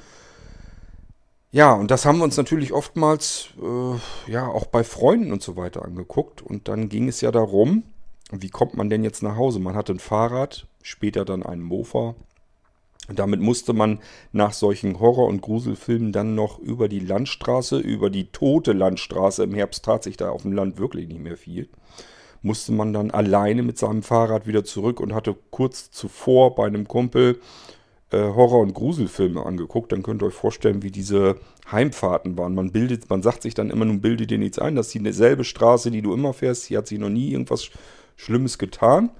Ja, 1.51 1.73
und 1.73 1.89
das 1.89 2.05
haben 2.05 2.19
wir 2.19 2.23
uns 2.23 2.37
natürlich 2.37 2.71
oftmals 2.71 3.49
äh, 3.59 4.31
ja 4.31 4.47
auch 4.47 4.67
bei 4.67 4.83
Freunden 4.83 5.31
und 5.31 5.41
so 5.41 5.55
weiter 5.55 5.83
angeguckt. 5.83 6.43
Und 6.43 6.67
dann 6.67 6.87
ging 6.87 7.07
es 7.07 7.21
ja 7.21 7.31
darum, 7.31 7.81
wie 8.31 8.49
kommt 8.49 8.77
man 8.77 8.91
denn 8.91 9.03
jetzt 9.03 9.23
nach 9.23 9.37
Hause? 9.37 9.59
Man 9.59 9.75
hatte 9.75 9.91
ein 9.93 9.99
Fahrrad, 9.99 10.67
später 10.83 11.25
dann 11.25 11.41
einen 11.41 11.63
Mofa, 11.63 12.13
damit 13.07 13.39
musste 13.39 13.73
man 13.73 13.99
nach 14.31 14.53
solchen 14.53 14.99
Horror- 14.99 15.27
und 15.27 15.41
Gruselfilmen 15.41 16.11
dann 16.11 16.35
noch 16.35 16.59
über 16.59 16.89
die 16.89 16.99
Landstraße, 16.99 17.79
über 17.79 18.09
die 18.09 18.31
tote 18.31 18.73
Landstraße, 18.73 19.43
im 19.43 19.53
Herbst 19.53 19.85
tat 19.85 20.03
sich 20.03 20.17
da 20.17 20.29
auf 20.29 20.41
dem 20.41 20.51
Land 20.51 20.77
wirklich 20.77 21.07
nicht 21.07 21.21
mehr 21.21 21.37
viel, 21.37 21.69
musste 22.41 22.71
man 22.73 22.93
dann 22.93 23.11
alleine 23.11 23.63
mit 23.63 23.77
seinem 23.77 24.03
Fahrrad 24.03 24.45
wieder 24.45 24.63
zurück 24.63 24.99
und 24.99 25.13
hatte 25.13 25.35
kurz 25.51 25.91
zuvor 25.91 26.55
bei 26.55 26.67
einem 26.67 26.87
Kumpel 26.87 27.39
äh, 28.11 28.19
Horror- 28.19 28.61
und 28.61 28.73
Gruselfilme 28.73 29.45
angeguckt. 29.45 29.91
Dann 29.91 30.03
könnt 30.03 30.21
ihr 30.21 30.27
euch 30.27 30.33
vorstellen, 30.33 30.83
wie 30.83 30.91
diese 30.91 31.37
Heimfahrten 31.71 32.37
waren. 32.37 32.55
Man 32.55 32.71
bildet, 32.71 33.09
man 33.09 33.21
sagt 33.21 33.41
sich 33.41 33.53
dann 33.53 33.69
immer, 33.69 33.85
nun 33.85 34.01
bilde 34.01 34.27
dir 34.27 34.37
nichts 34.37 34.59
ein, 34.59 34.75
das 34.75 34.87
ist 34.87 35.05
dieselbe 35.05 35.43
Straße, 35.43 35.91
die 35.91 36.01
du 36.01 36.13
immer 36.13 36.33
fährst, 36.33 36.65
hier 36.65 36.79
hat 36.79 36.87
sich 36.87 36.99
noch 36.99 37.09
nie 37.09 37.31
irgendwas 37.31 37.69
Schlimmes 38.15 38.57
getan. 38.57 39.11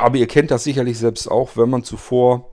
Aber 0.00 0.16
ihr 0.16 0.26
kennt 0.26 0.50
das 0.50 0.64
sicherlich 0.64 0.98
selbst 0.98 1.30
auch, 1.30 1.56
wenn 1.56 1.70
man 1.70 1.84
zuvor 1.84 2.50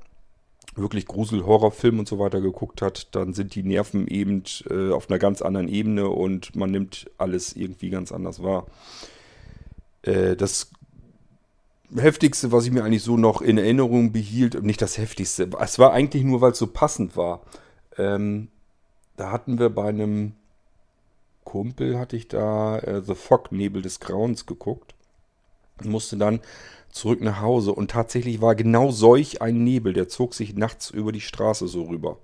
wirklich 0.75 1.05
Grusel-Horrorfilm 1.05 1.99
und 1.99 2.07
so 2.07 2.19
weiter 2.19 2.41
geguckt 2.41 2.81
hat, 2.81 3.13
dann 3.15 3.33
sind 3.33 3.55
die 3.55 3.63
Nerven 3.63 4.07
eben 4.07 4.43
äh, 4.69 4.91
auf 4.91 5.09
einer 5.09 5.19
ganz 5.19 5.41
anderen 5.41 5.67
Ebene 5.67 6.07
und 6.09 6.55
man 6.55 6.71
nimmt 6.71 7.09
alles 7.17 7.55
irgendwie 7.55 7.89
ganz 7.89 8.11
anders 8.11 8.41
wahr. 8.41 8.67
Äh, 10.03 10.35
das 10.35 10.71
heftigste, 11.95 12.51
was 12.51 12.65
ich 12.65 12.71
mir 12.71 12.83
eigentlich 12.83 13.03
so 13.03 13.17
noch 13.17 13.41
in 13.41 13.57
Erinnerung 13.57 14.11
behielt, 14.11 14.63
nicht 14.63 14.81
das 14.81 14.97
heftigste, 14.97 15.49
es 15.59 15.79
war 15.79 15.91
eigentlich 15.91 16.23
nur, 16.23 16.41
weil 16.41 16.53
es 16.53 16.57
so 16.57 16.67
passend 16.67 17.17
war. 17.17 17.41
Ähm, 17.97 18.47
da 19.17 19.31
hatten 19.31 19.59
wir 19.59 19.69
bei 19.69 19.89
einem 19.89 20.33
Kumpel, 21.43 21.99
hatte 21.99 22.15
ich 22.15 22.29
da 22.29 22.79
äh, 22.79 23.01
The 23.01 23.15
Fog, 23.15 23.51
Nebel 23.51 23.81
des 23.81 23.99
Grauens 23.99 24.45
geguckt 24.45 24.95
musste 25.85 26.17
dann 26.17 26.39
zurück 26.89 27.21
nach 27.21 27.41
Hause. 27.41 27.73
Und 27.73 27.91
tatsächlich 27.91 28.41
war 28.41 28.55
genau 28.55 28.91
solch 28.91 29.41
ein 29.41 29.63
Nebel, 29.63 29.93
der 29.93 30.07
zog 30.07 30.33
sich 30.33 30.55
nachts 30.55 30.89
über 30.89 31.11
die 31.11 31.21
Straße 31.21 31.67
so 31.67 31.83
rüber. 31.83 32.17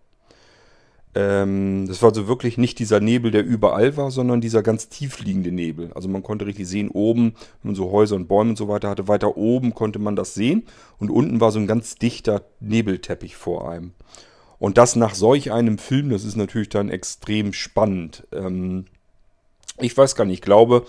Ähm, 1.16 1.86
das 1.88 2.02
war 2.02 2.10
also 2.10 2.28
wirklich 2.28 2.58
nicht 2.58 2.78
dieser 2.80 3.00
Nebel, 3.00 3.32
der 3.32 3.44
überall 3.44 3.98
war, 3.98 4.12
sondern 4.12 4.40
dieser 4.40 4.62
ganz 4.62 4.90
tiefliegende 4.90 5.52
Nebel. 5.52 5.92
Also 5.94 6.08
man 6.10 6.22
konnte 6.22 6.46
richtig 6.46 6.68
sehen, 6.68 6.90
oben, 6.90 7.34
wenn 7.62 7.72
man 7.72 7.76
so 7.76 7.92
Häuser 7.92 8.16
und 8.16 8.28
Bäume 8.28 8.52
und 8.52 8.58
so 8.58 8.68
weiter 8.68 8.90
hatte, 8.90 9.08
weiter 9.08 9.36
oben 9.36 9.74
konnte 9.74 10.00
man 10.00 10.16
das 10.16 10.34
sehen. 10.34 10.68
Und 11.00 11.10
unten 11.10 11.42
war 11.42 11.52
so 11.52 11.60
ein 11.60 11.68
ganz 11.68 11.96
dichter 11.96 12.44
Nebelteppich 12.60 13.36
vor 13.36 13.70
einem. 13.70 13.94
Und 14.60 14.78
das 14.78 14.96
nach 14.96 15.16
solch 15.16 15.52
einem 15.52 15.78
Film, 15.78 16.10
das 16.10 16.24
ist 16.24 16.36
natürlich 16.36 16.70
dann 16.70 16.90
extrem 16.90 17.54
spannend. 17.54 18.28
Ähm, 18.32 18.86
ich 19.80 19.96
weiß 19.98 20.16
gar 20.16 20.26
nicht, 20.26 20.36
ich 20.36 20.42
glaube, 20.42 20.86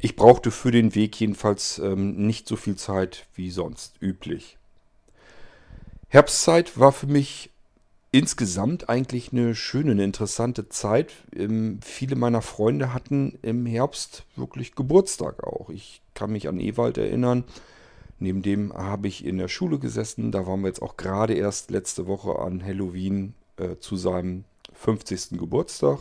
ich 0.00 0.16
brauchte 0.16 0.50
für 0.50 0.70
den 0.70 0.94
Weg 0.94 1.18
jedenfalls 1.20 1.78
ähm, 1.78 2.26
nicht 2.26 2.48
so 2.48 2.56
viel 2.56 2.76
Zeit 2.76 3.26
wie 3.34 3.50
sonst 3.50 4.00
üblich. 4.00 4.56
Herbstzeit 6.08 6.78
war 6.78 6.92
für 6.92 7.06
mich 7.06 7.50
insgesamt 8.12 8.88
eigentlich 8.88 9.32
eine 9.32 9.54
schöne, 9.54 9.92
eine 9.92 10.04
interessante 10.04 10.68
Zeit. 10.68 11.12
Ähm, 11.34 11.80
viele 11.82 12.16
meiner 12.16 12.42
Freunde 12.42 12.92
hatten 12.92 13.38
im 13.42 13.66
Herbst 13.66 14.24
wirklich 14.36 14.74
Geburtstag 14.74 15.44
auch. 15.44 15.70
Ich 15.70 16.02
kann 16.14 16.32
mich 16.32 16.48
an 16.48 16.60
Ewald 16.60 16.98
erinnern. 16.98 17.44
Neben 18.18 18.42
dem 18.42 18.72
habe 18.72 19.08
ich 19.08 19.24
in 19.24 19.38
der 19.38 19.48
Schule 19.48 19.78
gesessen. 19.78 20.32
Da 20.32 20.46
waren 20.46 20.60
wir 20.62 20.68
jetzt 20.68 20.82
auch 20.82 20.96
gerade 20.96 21.34
erst 21.34 21.70
letzte 21.70 22.06
Woche 22.06 22.38
an 22.38 22.64
Halloween 22.64 23.34
äh, 23.56 23.76
zu 23.78 23.96
seinem 23.96 24.44
50. 24.74 25.38
Geburtstag. 25.38 26.00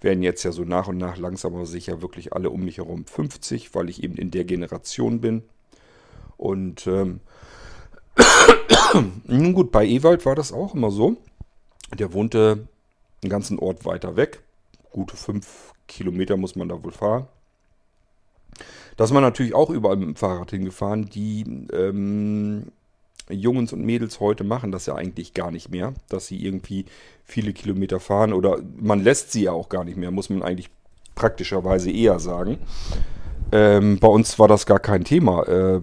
Werden 0.00 0.22
jetzt 0.22 0.44
ja 0.44 0.52
so 0.52 0.62
nach 0.62 0.88
und 0.88 0.98
nach 0.98 1.16
langsam 1.16 1.54
aber 1.54 1.66
sicher 1.66 2.02
wirklich 2.02 2.32
alle 2.32 2.50
um 2.50 2.64
mich 2.64 2.78
herum 2.78 3.04
50, 3.04 3.74
weil 3.74 3.88
ich 3.88 4.02
eben 4.02 4.16
in 4.16 4.30
der 4.30 4.44
Generation 4.44 5.20
bin. 5.20 5.42
Und 6.36 6.86
ähm, 6.86 7.20
nun 9.26 9.52
gut, 9.54 9.72
bei 9.72 9.84
Ewald 9.86 10.24
war 10.24 10.34
das 10.34 10.52
auch 10.52 10.74
immer 10.74 10.90
so. 10.90 11.16
Der 11.98 12.12
wohnte 12.12 12.68
einen 13.22 13.30
ganzen 13.30 13.58
Ort 13.58 13.84
weiter 13.84 14.16
weg. 14.16 14.42
Gute 14.92 15.16
fünf 15.16 15.72
Kilometer 15.88 16.36
muss 16.36 16.54
man 16.54 16.68
da 16.68 16.82
wohl 16.82 16.92
fahren. 16.92 17.26
Da 18.96 19.04
ist 19.04 19.12
man 19.12 19.22
natürlich 19.22 19.54
auch 19.54 19.70
überall 19.70 19.96
mit 19.96 20.08
dem 20.08 20.16
Fahrrad 20.16 20.50
hingefahren. 20.50 21.08
Die 21.08 21.66
ähm, 21.72 22.72
Jungs 23.30 23.72
und 23.72 23.84
Mädels 23.84 24.20
heute 24.20 24.44
machen 24.44 24.72
das 24.72 24.86
ja 24.86 24.94
eigentlich 24.94 25.34
gar 25.34 25.50
nicht 25.50 25.70
mehr, 25.70 25.94
dass 26.08 26.26
sie 26.26 26.44
irgendwie 26.44 26.86
viele 27.24 27.52
Kilometer 27.52 28.00
fahren 28.00 28.32
oder 28.32 28.58
man 28.78 29.02
lässt 29.02 29.32
sie 29.32 29.44
ja 29.44 29.52
auch 29.52 29.68
gar 29.68 29.84
nicht 29.84 29.96
mehr, 29.96 30.10
muss 30.10 30.30
man 30.30 30.42
eigentlich 30.42 30.70
praktischerweise 31.14 31.90
eher 31.90 32.18
sagen. 32.20 32.58
Ähm, 33.52 33.98
bei 33.98 34.08
uns 34.08 34.38
war 34.38 34.48
das 34.48 34.66
gar 34.66 34.78
kein 34.78 35.04
Thema, 35.04 35.42
äh, 35.48 35.80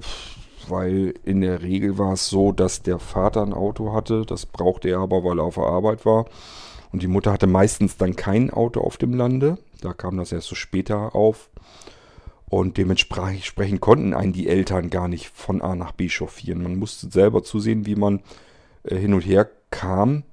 weil 0.67 1.13
in 1.23 1.41
der 1.41 1.61
Regel 1.61 1.97
war 1.97 2.13
es 2.13 2.27
so, 2.29 2.51
dass 2.51 2.81
der 2.81 2.99
Vater 2.99 3.41
ein 3.41 3.53
Auto 3.53 3.93
hatte, 3.93 4.25
das 4.25 4.45
brauchte 4.45 4.89
er 4.89 4.99
aber, 4.99 5.23
weil 5.23 5.39
er 5.39 5.45
auf 5.45 5.55
der 5.55 5.65
Arbeit 5.65 6.05
war. 6.05 6.25
Und 6.91 7.01
die 7.01 7.07
Mutter 7.07 7.33
hatte 7.33 7.47
meistens 7.47 7.97
dann 7.97 8.15
kein 8.15 8.49
Auto 8.51 8.79
auf 8.79 8.97
dem 8.97 9.13
Lande. 9.13 9.57
Da 9.81 9.93
kam 9.93 10.17
das 10.17 10.31
erst 10.31 10.47
so 10.47 10.55
später 10.55 11.13
auf. 11.13 11.49
Und 12.55 12.77
dementsprechend 12.77 13.81
konnten 13.81 14.13
einen 14.13 14.31
die 14.31 14.47
Eltern 14.47 14.89
gar 14.89 15.09
nicht 15.09 15.27
von 15.27 15.61
A 15.61 15.75
nach 15.75 15.91
B 15.91 16.07
chauffieren. 16.07 16.63
Man 16.63 16.77
musste 16.77 17.11
selber 17.11 17.43
zusehen, 17.43 17.85
wie 17.85 17.97
man 17.97 18.21
äh, 18.83 18.95
hin 18.95 19.13
und 19.13 19.25
her 19.25 19.49
kam. 19.71 20.23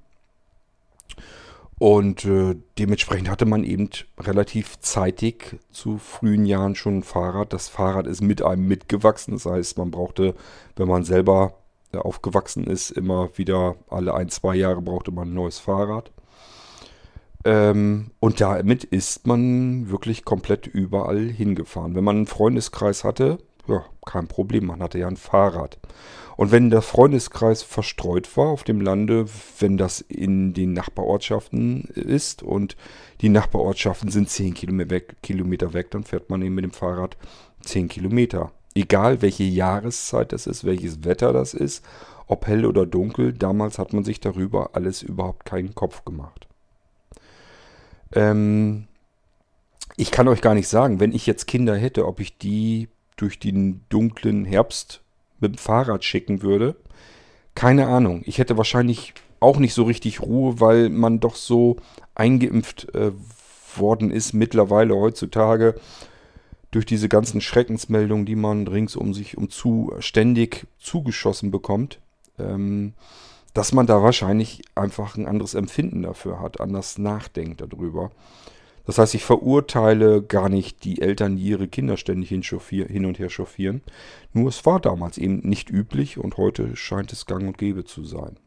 Und 1.77 2.23
äh, 2.23 2.55
dementsprechend 2.79 3.29
hatte 3.29 3.45
man 3.45 3.65
eben 3.65 3.89
relativ 4.17 4.79
zeitig 4.79 5.59
zu 5.69 5.97
frühen 5.97 6.45
Jahren 6.45 6.75
schon 6.75 6.99
ein 6.99 7.03
Fahrrad. 7.03 7.51
Das 7.51 7.67
Fahrrad 7.67 8.07
ist 8.07 8.21
mit 8.21 8.41
einem 8.41 8.69
mitgewachsen. 8.69 9.33
Das 9.33 9.45
heißt, 9.45 9.77
man 9.77 9.91
brauchte, 9.91 10.33
wenn 10.77 10.87
man 10.87 11.03
selber 11.03 11.55
äh, 11.91 11.97
aufgewachsen 11.97 12.67
ist, 12.67 12.91
immer 12.91 13.37
wieder 13.37 13.75
alle 13.89 14.13
ein, 14.13 14.29
zwei 14.29 14.55
Jahre 14.55 14.81
brauchte 14.81 15.11
man 15.11 15.31
ein 15.31 15.33
neues 15.33 15.59
Fahrrad. 15.59 16.09
Ähm, 17.45 18.11
und 18.19 18.39
damit 18.41 18.83
ist 18.83 19.27
man 19.27 19.89
wirklich 19.89 20.23
komplett 20.25 20.67
überall 20.67 21.27
hingefahren. 21.27 21.95
Wenn 21.95 22.03
man 22.03 22.17
einen 22.17 22.27
Freundeskreis 22.27 23.03
hatte, 23.03 23.37
ja, 23.67 23.83
kein 24.05 24.27
Problem, 24.27 24.65
man 24.65 24.81
hatte 24.81 24.99
ja 24.99 25.07
ein 25.07 25.17
Fahrrad. 25.17 25.79
Und 26.35 26.51
wenn 26.51 26.69
der 26.69 26.81
Freundeskreis 26.81 27.63
verstreut 27.63 28.35
war 28.37 28.47
auf 28.47 28.63
dem 28.63 28.81
Lande, 28.81 29.25
wenn 29.59 29.77
das 29.77 30.01
in 30.01 30.53
den 30.53 30.73
Nachbarortschaften 30.73 31.83
ist 31.93 32.43
und 32.43 32.75
die 33.21 33.29
Nachbarortschaften 33.29 34.09
sind 34.09 34.29
10 34.29 34.53
Kilometer 34.53 34.89
weg, 34.89 35.15
Kilometer 35.21 35.73
weg, 35.73 35.91
dann 35.91 36.03
fährt 36.03 36.29
man 36.29 36.41
eben 36.41 36.55
mit 36.55 36.65
dem 36.65 36.71
Fahrrad 36.71 37.17
10 37.61 37.87
Kilometer. 37.87 38.51
Egal 38.73 39.21
welche 39.21 39.43
Jahreszeit 39.43 40.33
das 40.33 40.47
ist, 40.47 40.63
welches 40.63 41.03
Wetter 41.03 41.31
das 41.31 41.53
ist, 41.53 41.85
ob 42.27 42.47
hell 42.47 42.65
oder 42.65 42.85
dunkel, 42.85 43.33
damals 43.33 43.77
hat 43.77 43.93
man 43.93 44.03
sich 44.03 44.19
darüber 44.19 44.71
alles 44.73 45.03
überhaupt 45.03 45.45
keinen 45.45 45.75
Kopf 45.75 46.03
gemacht. 46.03 46.47
Ähm, 48.13 48.87
ich 49.95 50.11
kann 50.11 50.27
euch 50.27 50.41
gar 50.41 50.55
nicht 50.55 50.67
sagen, 50.67 50.99
wenn 50.99 51.13
ich 51.13 51.25
jetzt 51.25 51.47
Kinder 51.47 51.75
hätte, 51.75 52.07
ob 52.07 52.19
ich 52.19 52.37
die 52.37 52.87
durch 53.15 53.39
den 53.39 53.81
dunklen 53.89 54.45
Herbst 54.45 55.01
mit 55.39 55.55
dem 55.55 55.57
Fahrrad 55.57 56.03
schicken 56.03 56.41
würde. 56.41 56.75
Keine 57.55 57.87
Ahnung. 57.87 58.23
Ich 58.25 58.39
hätte 58.39 58.57
wahrscheinlich 58.57 59.13
auch 59.39 59.57
nicht 59.57 59.73
so 59.73 59.83
richtig 59.83 60.21
Ruhe, 60.21 60.59
weil 60.59 60.89
man 60.89 61.19
doch 61.19 61.35
so 61.35 61.77
eingeimpft 62.15 62.93
äh, 62.95 63.11
worden 63.75 64.11
ist 64.11 64.33
mittlerweile 64.33 64.95
heutzutage 64.95 65.75
durch 66.71 66.85
diese 66.85 67.09
ganzen 67.09 67.41
Schreckensmeldungen, 67.41 68.25
die 68.25 68.35
man 68.35 68.67
rings 68.67 68.95
um 68.95 69.13
sich 69.13 69.37
um 69.37 69.49
zu 69.49 69.93
ständig 69.99 70.65
zugeschossen 70.79 71.51
bekommt. 71.51 71.99
Ähm, 72.39 72.93
dass 73.53 73.71
man 73.71 73.85
da 73.85 74.01
wahrscheinlich 74.01 74.61
einfach 74.75 75.15
ein 75.15 75.27
anderes 75.27 75.53
Empfinden 75.53 76.01
dafür 76.03 76.39
hat, 76.39 76.59
anders 76.59 76.97
nachdenkt 76.97 77.61
darüber. 77.61 78.11
Das 78.85 78.97
heißt, 78.97 79.15
ich 79.15 79.23
verurteile 79.23 80.21
gar 80.21 80.49
nicht 80.49 80.83
die 80.83 81.01
Eltern, 81.01 81.37
die 81.37 81.43
ihre 81.43 81.67
Kinder 81.67 81.95
ständig 81.95 82.29
hin 82.29 83.05
und 83.05 83.19
her 83.19 83.29
chauffieren. 83.29 83.81
Nur 84.33 84.49
es 84.49 84.65
war 84.65 84.79
damals 84.79 85.17
eben 85.17 85.39
nicht 85.39 85.69
üblich 85.69 86.17
und 86.17 86.37
heute 86.37 86.75
scheint 86.75 87.13
es 87.13 87.25
gang 87.25 87.47
und 87.47 87.57
gäbe 87.57 87.85
zu 87.85 88.03
sein. 88.03 88.37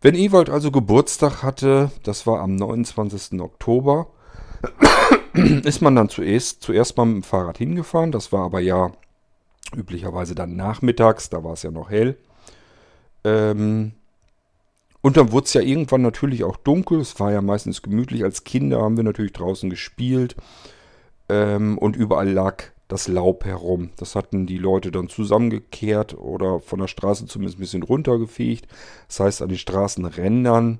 Wenn 0.00 0.14
Ewald 0.14 0.48
also 0.48 0.70
Geburtstag 0.70 1.42
hatte, 1.42 1.90
das 2.02 2.26
war 2.26 2.40
am 2.40 2.54
29. 2.54 3.40
Oktober, 3.40 4.08
ist 5.34 5.82
man 5.82 5.94
dann 5.94 6.08
zuerst, 6.08 6.62
zuerst 6.62 6.96
mal 6.96 7.06
mit 7.06 7.16
dem 7.16 7.22
Fahrrad 7.24 7.58
hingefahren. 7.58 8.12
Das 8.12 8.32
war 8.32 8.44
aber 8.44 8.60
ja 8.60 8.92
üblicherweise 9.74 10.34
dann 10.34 10.56
nachmittags, 10.56 11.28
da 11.28 11.44
war 11.44 11.54
es 11.54 11.62
ja 11.62 11.70
noch 11.70 11.90
hell. 11.90 12.16
Ähm, 13.26 13.92
und 15.02 15.16
dann 15.16 15.32
wurde 15.32 15.46
es 15.46 15.54
ja 15.54 15.60
irgendwann 15.60 16.02
natürlich 16.02 16.44
auch 16.44 16.56
dunkel. 16.56 17.00
Es 17.00 17.18
war 17.18 17.32
ja 17.32 17.42
meistens 17.42 17.82
gemütlich. 17.82 18.24
Als 18.24 18.44
Kinder 18.44 18.80
haben 18.80 18.96
wir 18.96 19.04
natürlich 19.04 19.32
draußen 19.32 19.68
gespielt. 19.68 20.36
Ähm, 21.28 21.76
und 21.76 21.96
überall 21.96 22.30
lag 22.30 22.64
das 22.88 23.08
Laub 23.08 23.44
herum. 23.44 23.90
Das 23.96 24.14
hatten 24.14 24.46
die 24.46 24.58
Leute 24.58 24.92
dann 24.92 25.08
zusammengekehrt 25.08 26.16
oder 26.16 26.60
von 26.60 26.78
der 26.78 26.86
Straße 26.86 27.26
zumindest 27.26 27.58
ein 27.58 27.62
bisschen 27.62 27.82
runtergefegt. 27.82 28.68
Das 29.08 29.20
heißt, 29.20 29.42
an 29.42 29.48
den 29.48 29.58
Straßenrändern 29.58 30.78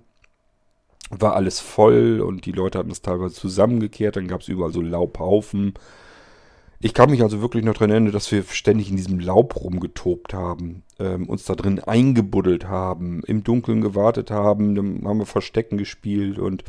war 1.11 1.35
alles 1.35 1.59
voll 1.59 2.21
und 2.21 2.47
die 2.47 2.53
Leute 2.53 2.79
hatten 2.79 2.91
es 2.93 3.03
teilweise 3.03 3.35
zusammengekehrt. 3.35 4.17
Dann 4.17 4.29
gab 4.29 4.43
es 4.43 4.49
überall 4.49 4.73
so 4.73 4.81
Laubhaufen. 4.81 5.75
Ich 6.81 6.95
kann 6.95 7.11
mich 7.11 7.23
also 7.23 7.41
wirklich 7.41 7.65
noch 7.65 7.75
daran 7.75 7.91
erinnern, 7.91 8.12
dass 8.12 8.31
wir 8.31 8.43
ständig 8.45 8.91
in 8.91 8.97
diesem 8.97 9.19
Laub 9.19 9.57
rumgetobt 9.57 10.35
haben, 10.35 10.83
ähm, 10.99 11.29
uns 11.29 11.45
da 11.45 11.55
drin 11.55 11.81
eingebuddelt 11.81 12.69
haben, 12.69 13.23
im 13.27 13.45
Dunkeln 13.45 13.81
gewartet 13.81 14.31
haben, 14.31 14.75
dann 14.75 15.03
haben 15.07 15.19
wir 15.19 15.27
Verstecken 15.27 15.79
gespielt 15.79 16.39
und 16.39 16.65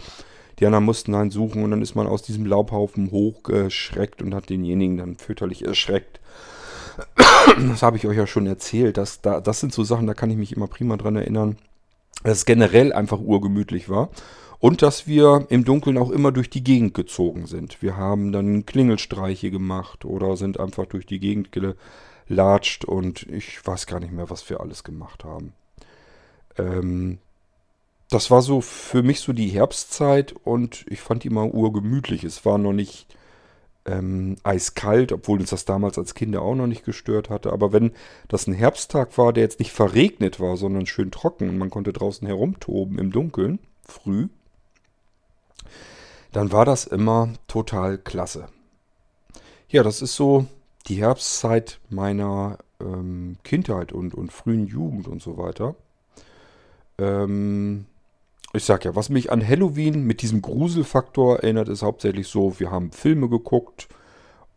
die 0.59 0.65
anderen 0.65 0.85
mussten 0.85 1.13
einen 1.13 1.29
suchen 1.29 1.63
und 1.63 1.71
dann 1.71 1.81
ist 1.81 1.95
man 1.95 2.07
aus 2.07 2.23
diesem 2.23 2.45
Laubhaufen 2.45 3.11
hochgeschreckt 3.11 4.21
und 4.21 4.33
hat 4.33 4.49
denjenigen 4.49 4.97
dann 4.97 5.17
fütterlich 5.17 5.65
erschreckt. 5.65 6.19
Das 7.69 7.83
habe 7.83 7.97
ich 7.97 8.07
euch 8.07 8.17
ja 8.17 8.27
schon 8.27 8.47
erzählt. 8.47 8.97
Dass 8.97 9.21
da, 9.21 9.39
das 9.39 9.59
sind 9.59 9.71
so 9.71 9.83
Sachen, 9.83 10.07
da 10.07 10.13
kann 10.13 10.31
ich 10.31 10.37
mich 10.37 10.55
immer 10.55 10.67
prima 10.67 10.97
dran 10.97 11.15
erinnern, 11.15 11.57
dass 12.23 12.39
es 12.39 12.45
generell 12.45 12.91
einfach 12.91 13.19
urgemütlich 13.19 13.87
war. 13.87 14.09
Und 14.59 14.81
dass 14.81 15.05
wir 15.05 15.45
im 15.49 15.65
Dunkeln 15.65 15.97
auch 15.97 16.09
immer 16.09 16.31
durch 16.31 16.49
die 16.49 16.63
Gegend 16.63 16.93
gezogen 16.93 17.45
sind. 17.45 17.81
Wir 17.81 17.95
haben 17.95 18.31
dann 18.31 18.65
Klingelstreiche 18.65 19.51
gemacht 19.51 20.03
oder 20.03 20.35
sind 20.35 20.59
einfach 20.59 20.87
durch 20.87 21.05
die 21.05 21.19
Gegend 21.19 21.49
gelatscht 21.51 22.85
und 22.85 23.23
ich 23.23 23.65
weiß 23.65 23.85
gar 23.85 23.99
nicht 23.99 24.13
mehr, 24.13 24.29
was 24.29 24.49
wir 24.49 24.59
alles 24.59 24.83
gemacht 24.83 25.23
haben. 25.23 25.53
Ähm, 26.57 27.19
das 28.09 28.31
war 28.31 28.41
so 28.41 28.61
für 28.61 29.03
mich 29.03 29.19
so 29.19 29.33
die 29.33 29.49
Herbstzeit 29.49 30.33
und 30.43 30.85
ich 30.89 31.01
fand 31.01 31.23
die 31.23 31.27
immer 31.27 31.53
urgemütlich. 31.53 32.23
Es 32.23 32.45
war 32.45 32.57
noch 32.57 32.73
nicht 32.73 33.05
ähm, 33.85 34.37
eiskalt, 34.43 35.11
obwohl 35.11 35.39
uns 35.39 35.49
das 35.49 35.65
damals 35.65 35.97
als 35.97 36.13
Kinder 36.13 36.41
auch 36.41 36.55
noch 36.55 36.67
nicht 36.67 36.85
gestört 36.85 37.29
hatte. 37.29 37.51
Aber 37.51 37.73
wenn 37.73 37.91
das 38.27 38.47
ein 38.47 38.53
Herbsttag 38.53 39.17
war, 39.17 39.33
der 39.33 39.43
jetzt 39.43 39.59
nicht 39.59 39.71
verregnet 39.71 40.39
war, 40.39 40.57
sondern 40.57 40.85
schön 40.85 41.11
trocken 41.11 41.49
und 41.49 41.57
man 41.57 41.69
konnte 41.69 41.93
draußen 41.93 42.25
herumtoben 42.25 42.97
im 42.97 43.11
Dunkeln, 43.11 43.59
früh, 43.83 44.27
dann 46.37 46.51
war 46.51 46.65
das 46.65 46.85
immer 46.85 47.33
total 47.47 47.97
klasse. 47.97 48.45
Ja, 49.69 49.81
das 49.81 50.03
ist 50.03 50.15
so 50.15 50.45
die 50.87 51.01
Herbstzeit 51.01 51.79
meiner 51.89 52.59
ähm, 52.79 53.37
Kindheit 53.43 53.91
und, 53.91 54.13
und 54.13 54.31
frühen 54.31 54.67
Jugend 54.67 55.07
und 55.07 55.19
so 55.19 55.39
weiter. 55.39 55.73
Ähm, 56.99 57.87
ich 58.53 58.65
sag 58.65 58.85
ja, 58.85 58.95
was 58.95 59.09
mich 59.09 59.31
an 59.31 59.45
Halloween 59.45 60.05
mit 60.05 60.21
diesem 60.21 60.43
Gruselfaktor 60.43 61.37
erinnert, 61.37 61.69
ist 61.69 61.81
hauptsächlich 61.81 62.27
so, 62.27 62.59
wir 62.59 62.69
haben 62.69 62.91
Filme 62.91 63.29
geguckt 63.29 63.87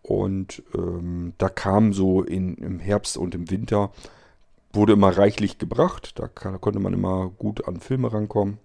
und 0.03 0.63
ähm, 0.75 1.33
da 1.39 1.49
kam 1.49 1.95
so 1.95 2.23
in, 2.23 2.57
im 2.57 2.79
Herbst 2.79 3.17
und 3.17 3.35
im 3.35 3.51
Winter, 3.51 3.91
wurde 4.75 4.93
immer 4.93 5.17
reichlich 5.17 5.57
gebracht, 5.57 6.19
da, 6.19 6.29
kann, 6.29 6.53
da 6.53 6.59
konnte 6.59 6.79
man 6.79 6.93
immer 6.93 7.31
gut 7.31 7.67
an 7.67 7.81
Filme 7.81 8.13
rankommen. 8.13 8.59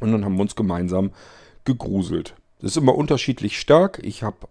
Und 0.00 0.10
dann 0.10 0.24
haben 0.24 0.34
wir 0.34 0.42
uns 0.42 0.56
gemeinsam 0.56 1.12
gegruselt. 1.68 2.34
Das 2.60 2.72
ist 2.72 2.76
immer 2.76 2.94
unterschiedlich 2.94 3.60
stark. 3.60 4.00
Ich 4.02 4.22
habe 4.22 4.48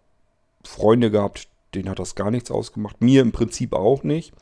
Freunde 0.63 1.12
gehabt, 1.12 1.47
denen 1.73 1.89
hat 1.89 1.99
das 1.99 2.15
gar 2.15 2.32
nichts 2.32 2.51
ausgemacht. 2.51 3.01
Mir 3.01 3.21
im 3.21 3.32
Prinzip 3.32 3.73
auch 3.73 4.03
nicht. 4.03 4.34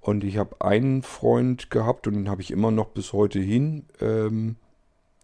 Und 0.00 0.22
ich 0.22 0.36
habe 0.36 0.60
einen 0.60 1.02
Freund 1.02 1.70
gehabt 1.70 2.06
und 2.06 2.14
den 2.14 2.28
habe 2.28 2.42
ich 2.42 2.50
immer 2.50 2.70
noch 2.70 2.88
bis 2.88 3.12
heute 3.12 3.40
hin. 3.40 3.86
Ähm, 4.00 4.56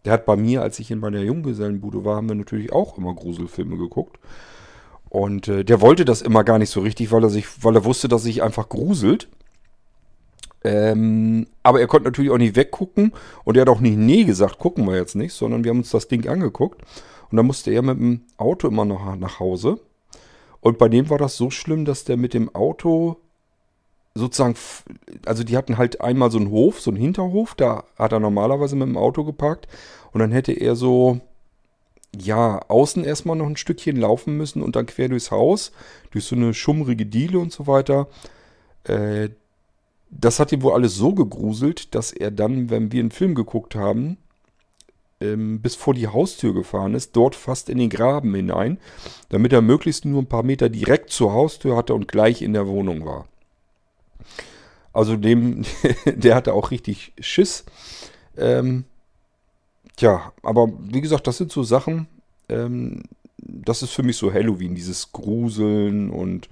der 0.05 0.15
hat 0.15 0.25
bei 0.25 0.37
mir, 0.37 0.63
als 0.63 0.79
ich 0.79 0.91
in 0.91 0.99
meiner 0.99 1.21
Junggesellenbude 1.21 2.05
war, 2.05 2.17
haben 2.17 2.29
wir 2.29 2.35
natürlich 2.35 2.73
auch 2.73 2.97
immer 2.97 3.15
Gruselfilme 3.15 3.77
geguckt. 3.77 4.19
Und 5.11 5.49
äh, 5.49 5.65
der 5.65 5.81
wollte 5.81 6.05
das 6.05 6.23
immer 6.23 6.45
gar 6.45 6.59
nicht 6.59 6.71
so 6.71 6.81
richtig, 6.81 7.13
weil 7.13 7.23
er 7.23 7.31
sich, 7.31 7.63
weil 7.63 7.77
er 7.77 7.85
wusste, 7.85 8.09
dass 8.09 8.23
sich 8.23 8.43
einfach 8.43 8.69
gruselt. 8.69 9.29
Ähm, 10.63 11.47
aber 11.63 11.81
er 11.81 11.87
konnte 11.87 12.05
natürlich 12.05 12.31
auch 12.31 12.39
nicht 12.39 12.57
weggucken 12.57 13.13
und 13.45 13.57
er 13.57 13.63
hat 13.63 13.69
auch 13.69 13.81
nicht 13.81 13.97
nee 13.97 14.25
gesagt, 14.25 14.59
gucken 14.59 14.87
wir 14.87 14.97
jetzt 14.97 15.17
nicht, 15.17 15.33
sondern 15.33 15.65
wir 15.65 15.71
haben 15.71 15.79
uns 15.79 15.91
das 15.91 16.09
Ding 16.09 16.29
angeguckt 16.29 16.83
und 17.31 17.37
dann 17.37 17.47
musste 17.47 17.71
er 17.71 17.83
mit 17.83 17.99
dem 17.99 18.23
Auto 18.37 18.69
immer 18.69 18.85
noch 18.85 19.17
nach 19.17 19.41
Hause. 19.41 19.81
Und 20.61 20.77
bei 20.77 20.89
dem 20.89 21.09
war 21.09 21.19
das 21.19 21.37
so 21.37 21.51
schlimm, 21.51 21.87
dass 21.87 22.05
der 22.05 22.19
mit 22.19 22.35
dem 22.35 22.55
Auto 22.55 23.17
sozusagen, 24.15 24.57
also 25.25 25.45
die 25.45 25.57
hatten 25.57 25.79
halt 25.79 26.01
einmal 26.01 26.31
so 26.31 26.39
einen 26.39 26.51
Hof, 26.51 26.81
so 26.81 26.91
einen 26.91 27.01
Hinterhof, 27.01 27.55
da 27.55 27.85
hat 27.97 28.13
er 28.13 28.21
normalerweise 28.21 28.77
mit 28.77 28.89
dem 28.89 28.97
Auto 28.97 29.25
geparkt 29.25 29.69
und 30.13 30.21
dann 30.21 30.33
hätte 30.33 30.53
er 30.53 30.77
so, 30.77 31.21
ja, 32.15 32.61
außen 32.69 33.05
erstmal 33.05 33.37
noch 33.37 33.47
ein 33.47 33.57
Stückchen 33.57 33.97
laufen 33.97 34.37
müssen 34.37 34.63
und 34.63 34.77
dann 34.77 34.87
quer 34.87 35.09
durchs 35.09 35.31
Haus, 35.31 35.73
durch 36.11 36.25
so 36.25 36.37
eine 36.37 36.53
schummrige 36.53 37.07
Diele 37.07 37.39
und 37.39 37.53
so 37.53 37.67
weiter. 37.67 38.09
Äh, 38.85 39.31
das 40.11 40.41
hat 40.41 40.53
ihm 40.53 40.63
wohl 40.63 40.73
alles 40.73 40.97
so 40.97 41.15
gegruselt, 41.15 41.95
dass 41.95 42.13
er 42.13 42.31
dann, 42.31 42.71
wenn 42.71 42.93
wir 42.93 43.01
einen 43.01 43.11
Film 43.11 43.35
geguckt 43.35 43.75
haben, 43.75 44.19
ähm, 45.21 45.61
bis 45.61 45.77
vor 45.77 45.95
die 45.95 46.09
Haustür 46.09 46.55
gefahren 46.55 46.95
ist, 46.95 47.15
dort 47.15 47.35
fast 47.35 47.69
in 47.69 47.79
den 47.79 47.91
Graben 47.91 48.35
hinein, 48.35 48.79
damit 49.29 49.53
er 49.53 49.63
möglichst 49.63 50.05
nur 50.05 50.23
ein 50.23 50.29
paar 50.29 50.43
Meter 50.43 50.69
direkt 50.69 51.11
zur 51.11 51.33
Haustür 51.33 51.77
hatte 51.77 51.95
und 51.95 52.09
gleich 52.09 52.43
in 52.43 52.53
der 52.53 52.67
Wohnung 52.67 53.05
war. 53.05 53.29
Also 54.93 55.17
dem, 55.17 55.63
der 56.07 56.35
hatte 56.35 56.55
auch 56.55 56.71
richtig 56.71 57.13
Schiss. 57.21 57.65
Ähm, 58.37 58.85
tja, 59.97 60.33
aber 60.43 60.73
wie 60.81 61.01
gesagt, 61.01 61.27
das 61.27 61.37
sind 61.37 61.53
so 61.53 61.63
Sachen, 61.63 62.09
ähm, 62.49 63.03
das 63.37 63.83
ist 63.83 63.93
für 63.93 64.03
mich 64.03 64.17
so 64.17 64.33
Halloween, 64.33 64.75
dieses 64.75 65.13
Gruseln 65.13 66.11
und 66.11 66.49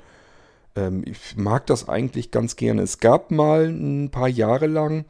ähm, 0.76 1.02
ich 1.06 1.36
mag 1.36 1.66
das 1.66 1.88
eigentlich 1.88 2.30
ganz 2.30 2.56
gerne. 2.56 2.82
Es 2.82 2.98
gab 2.98 3.30
mal 3.30 3.66
ein 3.66 4.10
paar 4.10 4.28
Jahre 4.28 4.66
lang, 4.66 5.04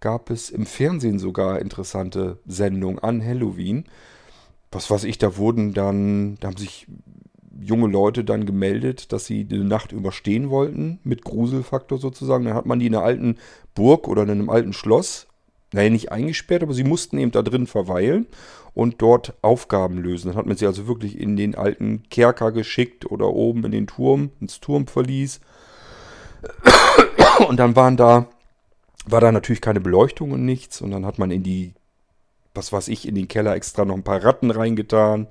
gab 0.00 0.30
es 0.30 0.50
im 0.50 0.66
Fernsehen 0.66 1.18
sogar 1.18 1.60
interessante 1.60 2.38
Sendungen 2.46 2.98
an 2.98 3.24
Halloween. 3.24 3.84
Was 4.70 4.90
weiß 4.90 5.04
ich, 5.04 5.18
da 5.18 5.36
wurden 5.36 5.72
dann, 5.72 6.36
da 6.40 6.48
haben 6.48 6.56
sich 6.56 6.86
junge 7.60 7.86
Leute 7.86 8.24
dann 8.24 8.46
gemeldet, 8.46 9.12
dass 9.12 9.26
sie 9.26 9.44
die 9.44 9.58
Nacht 9.58 9.92
überstehen 9.92 10.50
wollten, 10.50 10.98
mit 11.04 11.24
Gruselfaktor 11.24 11.98
sozusagen. 11.98 12.44
Dann 12.44 12.54
hat 12.54 12.66
man 12.66 12.80
die 12.80 12.86
in 12.86 12.94
einer 12.94 13.04
alten 13.04 13.36
Burg 13.74 14.08
oder 14.08 14.24
in 14.24 14.30
einem 14.30 14.50
alten 14.50 14.72
Schloss, 14.72 15.26
naja, 15.74 15.90
nicht 15.90 16.12
eingesperrt, 16.12 16.62
aber 16.62 16.72
sie 16.72 16.84
mussten 16.84 17.18
eben 17.18 17.32
da 17.32 17.42
drin 17.42 17.66
verweilen 17.66 18.28
und 18.74 19.02
dort 19.02 19.34
Aufgaben 19.42 19.98
lösen. 19.98 20.28
Dann 20.28 20.36
hat 20.36 20.46
man 20.46 20.56
sie 20.56 20.66
also 20.66 20.86
wirklich 20.86 21.18
in 21.18 21.36
den 21.36 21.56
alten 21.56 22.04
Kerker 22.10 22.52
geschickt 22.52 23.10
oder 23.10 23.30
oben 23.30 23.64
in 23.64 23.72
den 23.72 23.86
Turm, 23.88 24.30
ins 24.40 24.60
Turmverlies. 24.60 25.40
Und 27.48 27.56
dann 27.56 27.74
waren 27.74 27.96
da, 27.96 28.28
war 29.06 29.20
da 29.20 29.32
natürlich 29.32 29.60
keine 29.60 29.80
Beleuchtung 29.80 30.30
und 30.30 30.44
nichts. 30.44 30.80
Und 30.80 30.92
dann 30.92 31.04
hat 31.04 31.18
man 31.18 31.32
in 31.32 31.42
die, 31.42 31.74
was 32.54 32.72
weiß 32.72 32.86
ich, 32.86 33.08
in 33.08 33.16
den 33.16 33.26
Keller 33.26 33.56
extra 33.56 33.84
noch 33.84 33.96
ein 33.96 34.04
paar 34.04 34.22
Ratten 34.22 34.52
reingetan. 34.52 35.26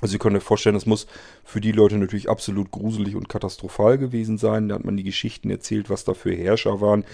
Also 0.00 0.14
ihr 0.14 0.18
könnt 0.18 0.36
euch 0.36 0.42
vorstellen, 0.42 0.74
das 0.74 0.86
muss 0.86 1.06
für 1.44 1.60
die 1.60 1.70
Leute 1.70 1.96
natürlich 1.96 2.28
absolut 2.28 2.72
gruselig 2.72 3.14
und 3.14 3.28
katastrophal 3.28 3.98
gewesen 3.98 4.36
sein. 4.36 4.68
Da 4.68 4.74
hat 4.74 4.84
man 4.84 4.96
die 4.96 5.04
Geschichten 5.04 5.48
erzählt, 5.50 5.88
was 5.88 6.04
da 6.04 6.14
für 6.14 6.34
Herrscher 6.34 6.80
waren. 6.80 7.04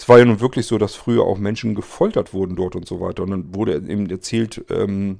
Es 0.00 0.08
war 0.08 0.18
ja 0.18 0.24
nun 0.24 0.40
wirklich 0.40 0.64
so, 0.64 0.78
dass 0.78 0.94
früher 0.94 1.24
auch 1.24 1.36
Menschen 1.36 1.74
gefoltert 1.74 2.32
wurden 2.32 2.56
dort 2.56 2.74
und 2.74 2.88
so 2.88 3.02
weiter. 3.02 3.22
Und 3.22 3.32
dann 3.32 3.54
wurde 3.54 3.74
eben 3.74 4.08
erzählt, 4.08 4.64
ähm, 4.70 5.18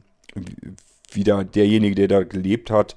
wie 1.13 1.23
da 1.23 1.45
derjenige, 1.45 1.95
der 1.95 2.09
da 2.09 2.23
gelebt 2.23 2.71
hat, 2.71 2.97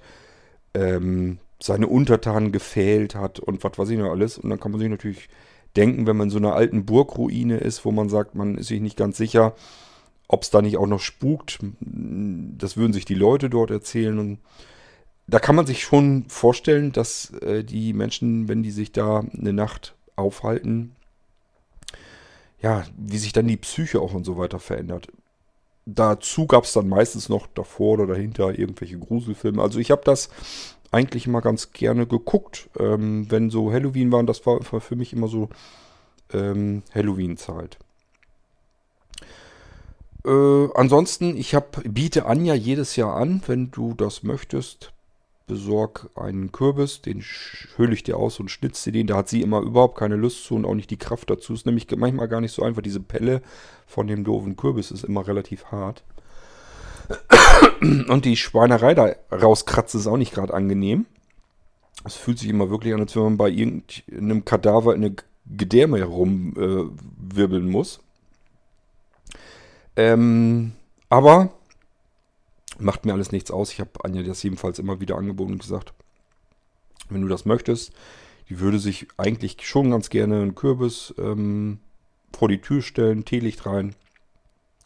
ähm, 0.73 1.39
seine 1.61 1.87
Untertanen 1.87 2.53
gefehlt 2.53 3.15
hat 3.15 3.41
und 3.41 3.65
was 3.65 3.77
weiß 3.77 3.89
ich 3.89 3.97
noch 3.97 4.11
alles. 4.11 4.37
Und 4.37 4.49
dann 4.49 4.61
kann 4.61 4.71
man 4.71 4.79
sich 4.79 4.89
natürlich 4.89 5.27
denken, 5.75 6.07
wenn 6.07 6.15
man 6.15 6.27
in 6.27 6.31
so 6.31 6.37
einer 6.37 6.55
alten 6.55 6.85
Burgruine 6.85 7.57
ist, 7.57 7.83
wo 7.83 7.91
man 7.91 8.07
sagt, 8.07 8.33
man 8.33 8.57
ist 8.57 8.67
sich 8.67 8.79
nicht 8.79 8.95
ganz 8.95 9.17
sicher, 9.17 9.53
ob 10.29 10.43
es 10.43 10.51
da 10.51 10.61
nicht 10.61 10.77
auch 10.77 10.87
noch 10.87 11.01
spukt, 11.01 11.59
das 11.81 12.77
würden 12.77 12.93
sich 12.93 13.03
die 13.03 13.13
Leute 13.13 13.49
dort 13.49 13.71
erzählen. 13.71 14.19
Und 14.19 14.39
da 15.27 15.39
kann 15.39 15.57
man 15.57 15.65
sich 15.65 15.83
schon 15.83 16.23
vorstellen, 16.29 16.93
dass 16.93 17.33
äh, 17.41 17.65
die 17.65 17.91
Menschen, 17.91 18.47
wenn 18.47 18.63
die 18.63 18.71
sich 18.71 18.93
da 18.93 19.25
eine 19.37 19.51
Nacht 19.51 19.95
aufhalten, 20.15 20.95
ja, 22.63 22.83
wie 22.97 23.17
sich 23.17 23.33
dann 23.33 23.47
die 23.47 23.57
Psyche 23.57 23.99
auch 23.99 24.13
und 24.13 24.23
so 24.23 24.37
weiter 24.37 24.59
verändert. 24.59 25.07
Dazu 25.85 26.47
gab 26.47 26.63
es 26.63 26.71
dann 26.71 26.87
meistens 26.87 27.27
noch 27.27 27.45
davor 27.47 27.95
oder 27.95 28.07
dahinter 28.07 28.57
irgendwelche 28.57 28.97
Gruselfilme. 28.97 29.61
Also 29.61 29.79
ich 29.79 29.91
habe 29.91 30.01
das 30.05 30.29
eigentlich 30.91 31.27
immer 31.27 31.41
ganz 31.41 31.73
gerne 31.73 32.07
geguckt, 32.07 32.69
ähm, 32.79 33.29
wenn 33.29 33.49
so 33.49 33.71
Halloween 33.71 34.11
waren. 34.13 34.27
Das 34.27 34.45
war 34.45 34.61
für 34.61 34.95
mich 34.95 35.11
immer 35.11 35.27
so 35.27 35.49
ähm, 36.31 36.83
Halloween-Zeit. 36.95 37.77
Äh, 40.25 40.67
ansonsten, 40.73 41.35
ich 41.35 41.55
hab, 41.55 41.81
biete 41.83 42.25
Anja 42.27 42.53
jedes 42.53 42.95
Jahr 42.95 43.15
an, 43.17 43.41
wenn 43.45 43.71
du 43.71 43.93
das 43.93 44.23
möchtest. 44.23 44.93
Besorg 45.45 46.09
einen 46.15 46.51
Kürbis, 46.51 47.01
den 47.01 47.21
höhle 47.75 47.93
ich 47.93 48.03
dir 48.03 48.17
aus 48.17 48.39
und 48.39 48.49
schnitze 48.49 48.91
den. 48.91 49.07
Da 49.07 49.17
hat 49.17 49.29
sie 49.29 49.41
immer 49.41 49.61
überhaupt 49.61 49.97
keine 49.97 50.15
Lust 50.15 50.45
zu 50.45 50.55
und 50.55 50.65
auch 50.65 50.75
nicht 50.75 50.89
die 50.89 50.97
Kraft 50.97 51.29
dazu. 51.29 51.53
Ist 51.53 51.65
nämlich 51.65 51.87
manchmal 51.95 52.27
gar 52.27 52.41
nicht 52.41 52.53
so 52.53 52.63
einfach. 52.63 52.81
Diese 52.81 53.01
Pelle 53.01 53.41
von 53.85 54.07
dem 54.07 54.23
doofen 54.23 54.55
Kürbis 54.55 54.91
ist 54.91 55.03
immer 55.03 55.27
relativ 55.27 55.65
hart. 55.65 56.03
Und 57.81 58.25
die 58.25 58.37
Schweinerei 58.37 58.93
da 58.93 59.13
rauskratzen 59.31 59.99
ist 59.99 60.07
auch 60.07 60.17
nicht 60.17 60.33
gerade 60.33 60.53
angenehm. 60.53 61.05
Es 62.05 62.15
fühlt 62.15 62.39
sich 62.39 62.49
immer 62.49 62.69
wirklich 62.69 62.93
an, 62.93 63.01
als 63.01 63.15
wenn 63.15 63.23
man 63.23 63.37
bei 63.37 63.49
irgendeinem 63.49 64.45
Kadaver 64.45 64.95
in 64.95 65.03
eine 65.03 65.15
Gedärme 65.45 65.99
herumwirbeln 65.99 67.67
äh, 67.67 67.71
muss. 67.71 67.99
Ähm, 69.95 70.71
aber 71.09 71.51
macht 72.79 73.05
mir 73.05 73.13
alles 73.13 73.31
nichts 73.31 73.51
aus. 73.51 73.71
Ich 73.71 73.79
habe 73.79 73.91
Anja 74.03 74.23
das 74.23 74.43
jedenfalls 74.43 74.79
immer 74.79 74.99
wieder 74.99 75.17
angeboten 75.17 75.53
und 75.53 75.61
gesagt, 75.61 75.93
wenn 77.09 77.21
du 77.21 77.27
das 77.27 77.45
möchtest, 77.45 77.93
die 78.49 78.59
würde 78.59 78.79
sich 78.79 79.07
eigentlich 79.17 79.57
schon 79.67 79.91
ganz 79.91 80.09
gerne 80.09 80.41
einen 80.41 80.55
Kürbis 80.55 81.13
ähm, 81.17 81.79
vor 82.35 82.49
die 82.49 82.61
Tür 82.61 82.81
stellen, 82.81 83.25
Teelicht 83.25 83.65
rein. 83.65 83.95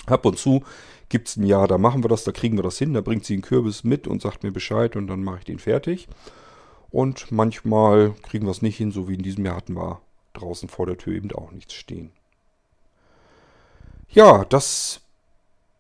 Ab 0.06 0.26
und 0.26 0.38
zu 0.38 0.64
gibt 1.10 1.28
es 1.28 1.38
ein 1.38 1.46
Jahr, 1.46 1.68
da 1.68 1.78
machen 1.78 2.04
wir 2.04 2.10
das, 2.10 2.24
da 2.24 2.32
kriegen 2.32 2.58
wir 2.58 2.64
das 2.64 2.78
hin, 2.78 2.94
da 2.94 3.02
bringt 3.02 3.26
sie 3.26 3.34
einen 3.34 3.42
Kürbis 3.42 3.84
mit 3.84 4.08
und 4.08 4.22
sagt 4.22 4.44
mir 4.44 4.52
Bescheid 4.52 4.96
und 4.96 5.08
dann 5.08 5.24
mache 5.24 5.40
ich 5.40 5.46
den 5.46 5.60
fertig. 5.60 6.08
Und 6.90 7.32
manchmal 7.32 8.14
kriegen 8.24 8.46
wir 8.46 8.52
es 8.52 8.62
nicht 8.62 8.78
hin, 8.78 8.92
so 8.92 9.08
wie 9.08 9.16
in 9.16 9.24
diesem 9.24 9.46
Jahr 9.46 9.58
hatten 9.58 9.76
wir 9.76 10.02
draußen 10.34 10.70
vor 10.70 10.86
der 10.86 10.98
Tür 10.98 11.16
eben 11.16 11.32
auch 11.32 11.52
nichts 11.52 11.74
stehen. 11.74 12.12
Ja, 14.10 14.46
das 14.46 15.02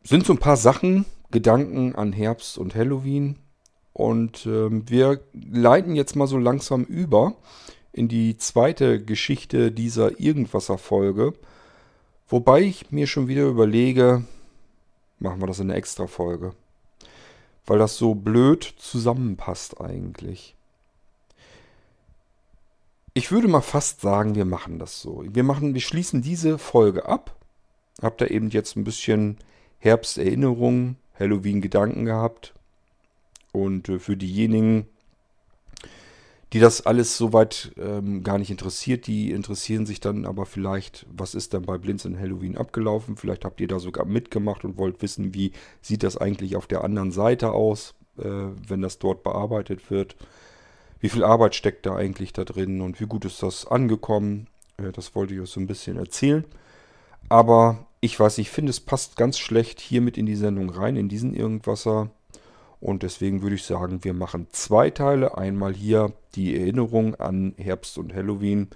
sind 0.03 0.25
so 0.25 0.33
ein 0.33 0.39
paar 0.39 0.57
Sachen, 0.57 1.05
Gedanken 1.31 1.95
an 1.95 2.13
Herbst 2.13 2.57
und 2.57 2.75
Halloween. 2.75 3.37
Und 3.93 4.45
äh, 4.45 4.69
wir 4.89 5.21
leiten 5.33 5.95
jetzt 5.95 6.15
mal 6.15 6.27
so 6.27 6.37
langsam 6.37 6.83
über 6.83 7.35
in 7.91 8.07
die 8.07 8.37
zweite 8.37 9.03
Geschichte 9.03 9.71
dieser 9.71 10.19
Irgendwasser-Folge. 10.19 11.33
Wobei 12.27 12.61
ich 12.61 12.91
mir 12.91 13.07
schon 13.07 13.27
wieder 13.27 13.45
überlege, 13.47 14.23
machen 15.19 15.41
wir 15.41 15.47
das 15.47 15.59
in 15.59 15.69
einer 15.69 15.77
Extra-Folge. 15.77 16.53
Weil 17.65 17.79
das 17.79 17.97
so 17.97 18.13
blöd 18.13 18.63
zusammenpasst 18.77 19.81
eigentlich. 19.81 20.55
Ich 23.13 23.31
würde 23.31 23.47
mal 23.47 23.61
fast 23.61 24.01
sagen, 24.01 24.35
wir 24.35 24.45
machen 24.45 24.77
das 24.77 25.01
so. 25.01 25.23
Wir 25.27 25.43
machen, 25.43 25.73
wir 25.73 25.81
schließen 25.81 26.21
diese 26.21 26.59
Folge 26.59 27.07
ab 27.07 27.37
Habt 28.01 28.21
ihr 28.21 28.29
eben 28.31 28.49
jetzt 28.49 28.75
ein 28.75 28.83
bisschen 28.83 29.37
Herbsterinnerungen, 29.79 30.97
Halloween-Gedanken 31.19 32.05
gehabt. 32.05 32.53
Und 33.51 33.89
äh, 33.89 33.99
für 33.99 34.17
diejenigen, 34.17 34.87
die 36.53 36.59
das 36.59 36.85
alles 36.85 37.17
soweit 37.17 37.71
ähm, 37.77 38.23
gar 38.23 38.37
nicht 38.37 38.51
interessiert, 38.51 39.07
die 39.07 39.31
interessieren 39.31 39.85
sich 39.85 39.99
dann 39.99 40.25
aber 40.25 40.45
vielleicht, 40.45 41.05
was 41.11 41.35
ist 41.35 41.53
dann 41.53 41.63
bei 41.63 41.77
Blinds 41.77 42.05
in 42.05 42.19
Halloween 42.19 42.57
abgelaufen. 42.57 43.17
Vielleicht 43.17 43.43
habt 43.43 43.59
ihr 43.59 43.67
da 43.67 43.79
sogar 43.79 44.05
mitgemacht 44.05 44.63
und 44.63 44.77
wollt 44.77 45.01
wissen, 45.01 45.33
wie 45.33 45.51
sieht 45.81 46.03
das 46.03 46.17
eigentlich 46.17 46.55
auf 46.55 46.67
der 46.67 46.83
anderen 46.83 47.11
Seite 47.11 47.51
aus, 47.51 47.95
äh, 48.17 48.23
wenn 48.23 48.81
das 48.81 48.99
dort 48.99 49.23
bearbeitet 49.23 49.91
wird. 49.91 50.15
Wie 50.99 51.09
viel 51.09 51.23
Arbeit 51.23 51.53
steckt 51.53 51.85
da 51.85 51.95
eigentlich 51.95 52.33
da 52.33 52.43
drin 52.43 52.81
und 52.81 52.99
wie 53.01 53.05
gut 53.05 53.25
ist 53.25 53.43
das 53.43 53.67
angekommen? 53.67 54.47
Äh, 54.77 54.91
das 54.93 55.15
wollte 55.15 55.33
ich 55.33 55.41
euch 55.41 55.49
so 55.49 55.59
ein 55.59 55.67
bisschen 55.67 55.97
erzählen. 55.97 56.45
Aber 57.29 57.86
ich 57.99 58.19
weiß, 58.19 58.37
ich 58.37 58.49
finde, 58.49 58.69
es 58.69 58.79
passt 58.79 59.17
ganz 59.17 59.39
schlecht 59.39 59.79
hier 59.79 60.01
mit 60.01 60.17
in 60.17 60.25
die 60.25 60.35
Sendung 60.35 60.69
rein, 60.69 60.95
in 60.95 61.09
diesen 61.09 61.33
Irgendwasser. 61.33 62.11
Und 62.79 63.01
deswegen 63.01 63.41
würde 63.41 63.55
ich 63.55 63.63
sagen, 63.63 64.03
wir 64.03 64.13
machen 64.13 64.47
zwei 64.51 64.91
Teile. 64.91 65.37
Einmal 65.37 65.73
hier 65.73 66.13
die 66.35 66.55
Erinnerung 66.55 67.15
an 67.15 67.55
Herbst 67.57 67.97
und 67.97 68.13
Halloween. 68.13 68.69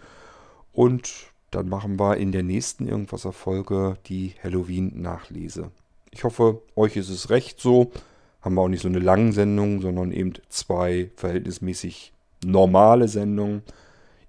Und 0.74 1.32
dann 1.52 1.70
machen 1.70 2.00
wir 2.00 2.18
in 2.18 2.32
der 2.32 2.44
nächsten 2.44 2.88
Irgendwasser-Folge 2.88 3.98
die 4.08 4.34
Halloween-Nachlese. 4.42 5.70
Ich 6.10 6.24
hoffe, 6.24 6.62
euch 6.76 6.96
ist 6.96 7.10
es 7.10 7.30
recht 7.30 7.60
so. 7.60 7.92
Haben 8.42 8.56
wir 8.56 8.62
auch 8.62 8.70
nicht 8.70 8.82
so 8.82 8.88
eine 8.88 9.00
lange 9.00 9.34
Sendung, 9.34 9.82
sondern 9.82 10.12
eben 10.12 10.34
zwei 10.50 11.12
verhältnismäßig 11.16 12.14
normale 12.44 13.08
Sendungen. 13.08 13.62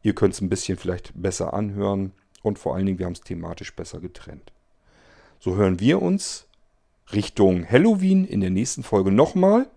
Ihr 0.03 0.15
könnt 0.15 0.35
es 0.35 0.41
ein 0.43 0.51
bisschen 0.51 0.77
vielleicht 0.77 1.13
besser 1.15 1.55
anhören. 1.55 2.13
und 2.43 2.59
vor 2.59 2.75
allen 2.75 2.87
Dingen, 2.87 2.99
wir 2.99 3.07
haben 3.07 3.13
es 3.13 3.21
thematisch 3.21 3.75
besser 3.75 4.01
getrennt. 4.01 4.53
So 5.45 5.57
hören 5.57 5.81
wir 5.81 6.01
uns 6.01 6.47
Richtung 7.13 7.69
Halloween 7.69 8.25
in 8.25 8.41
der 8.41 8.51
nächsten 8.51 8.85
Folge 8.85 9.11
nochmal 9.11 9.69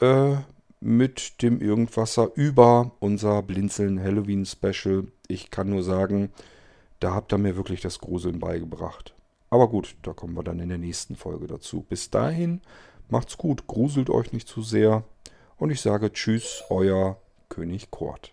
äh, 0.00 0.36
mit 0.80 1.42
dem 1.42 1.60
Irgendwasser 1.60 2.30
über 2.36 2.92
unser 2.98 3.42
Blinzeln 3.42 4.02
Halloween 4.02 4.46
Special. 4.46 5.08
Ich 5.28 5.50
kann 5.50 5.68
nur 5.68 5.82
sagen, 5.82 6.32
da 7.00 7.12
habt 7.12 7.34
ihr 7.34 7.38
mir 7.38 7.54
wirklich 7.56 7.82
das 7.82 7.98
Gruseln 7.98 8.38
beigebracht. 8.38 9.14
Aber 9.50 9.68
gut, 9.68 9.94
da 10.00 10.14
kommen 10.14 10.32
wir 10.32 10.42
dann 10.42 10.58
in 10.60 10.70
der 10.70 10.78
nächsten 10.78 11.16
Folge 11.16 11.48
dazu. 11.48 11.84
Bis 11.86 12.08
dahin, 12.08 12.62
macht's 13.10 13.36
gut, 13.36 13.66
gruselt 13.66 14.08
euch 14.08 14.32
nicht 14.32 14.48
zu 14.48 14.62
sehr. 14.62 15.04
Und 15.58 15.68
ich 15.68 15.82
sage 15.82 16.10
Tschüss, 16.14 16.64
euer 16.70 17.20
König 17.50 17.90
Kort. 17.90 18.32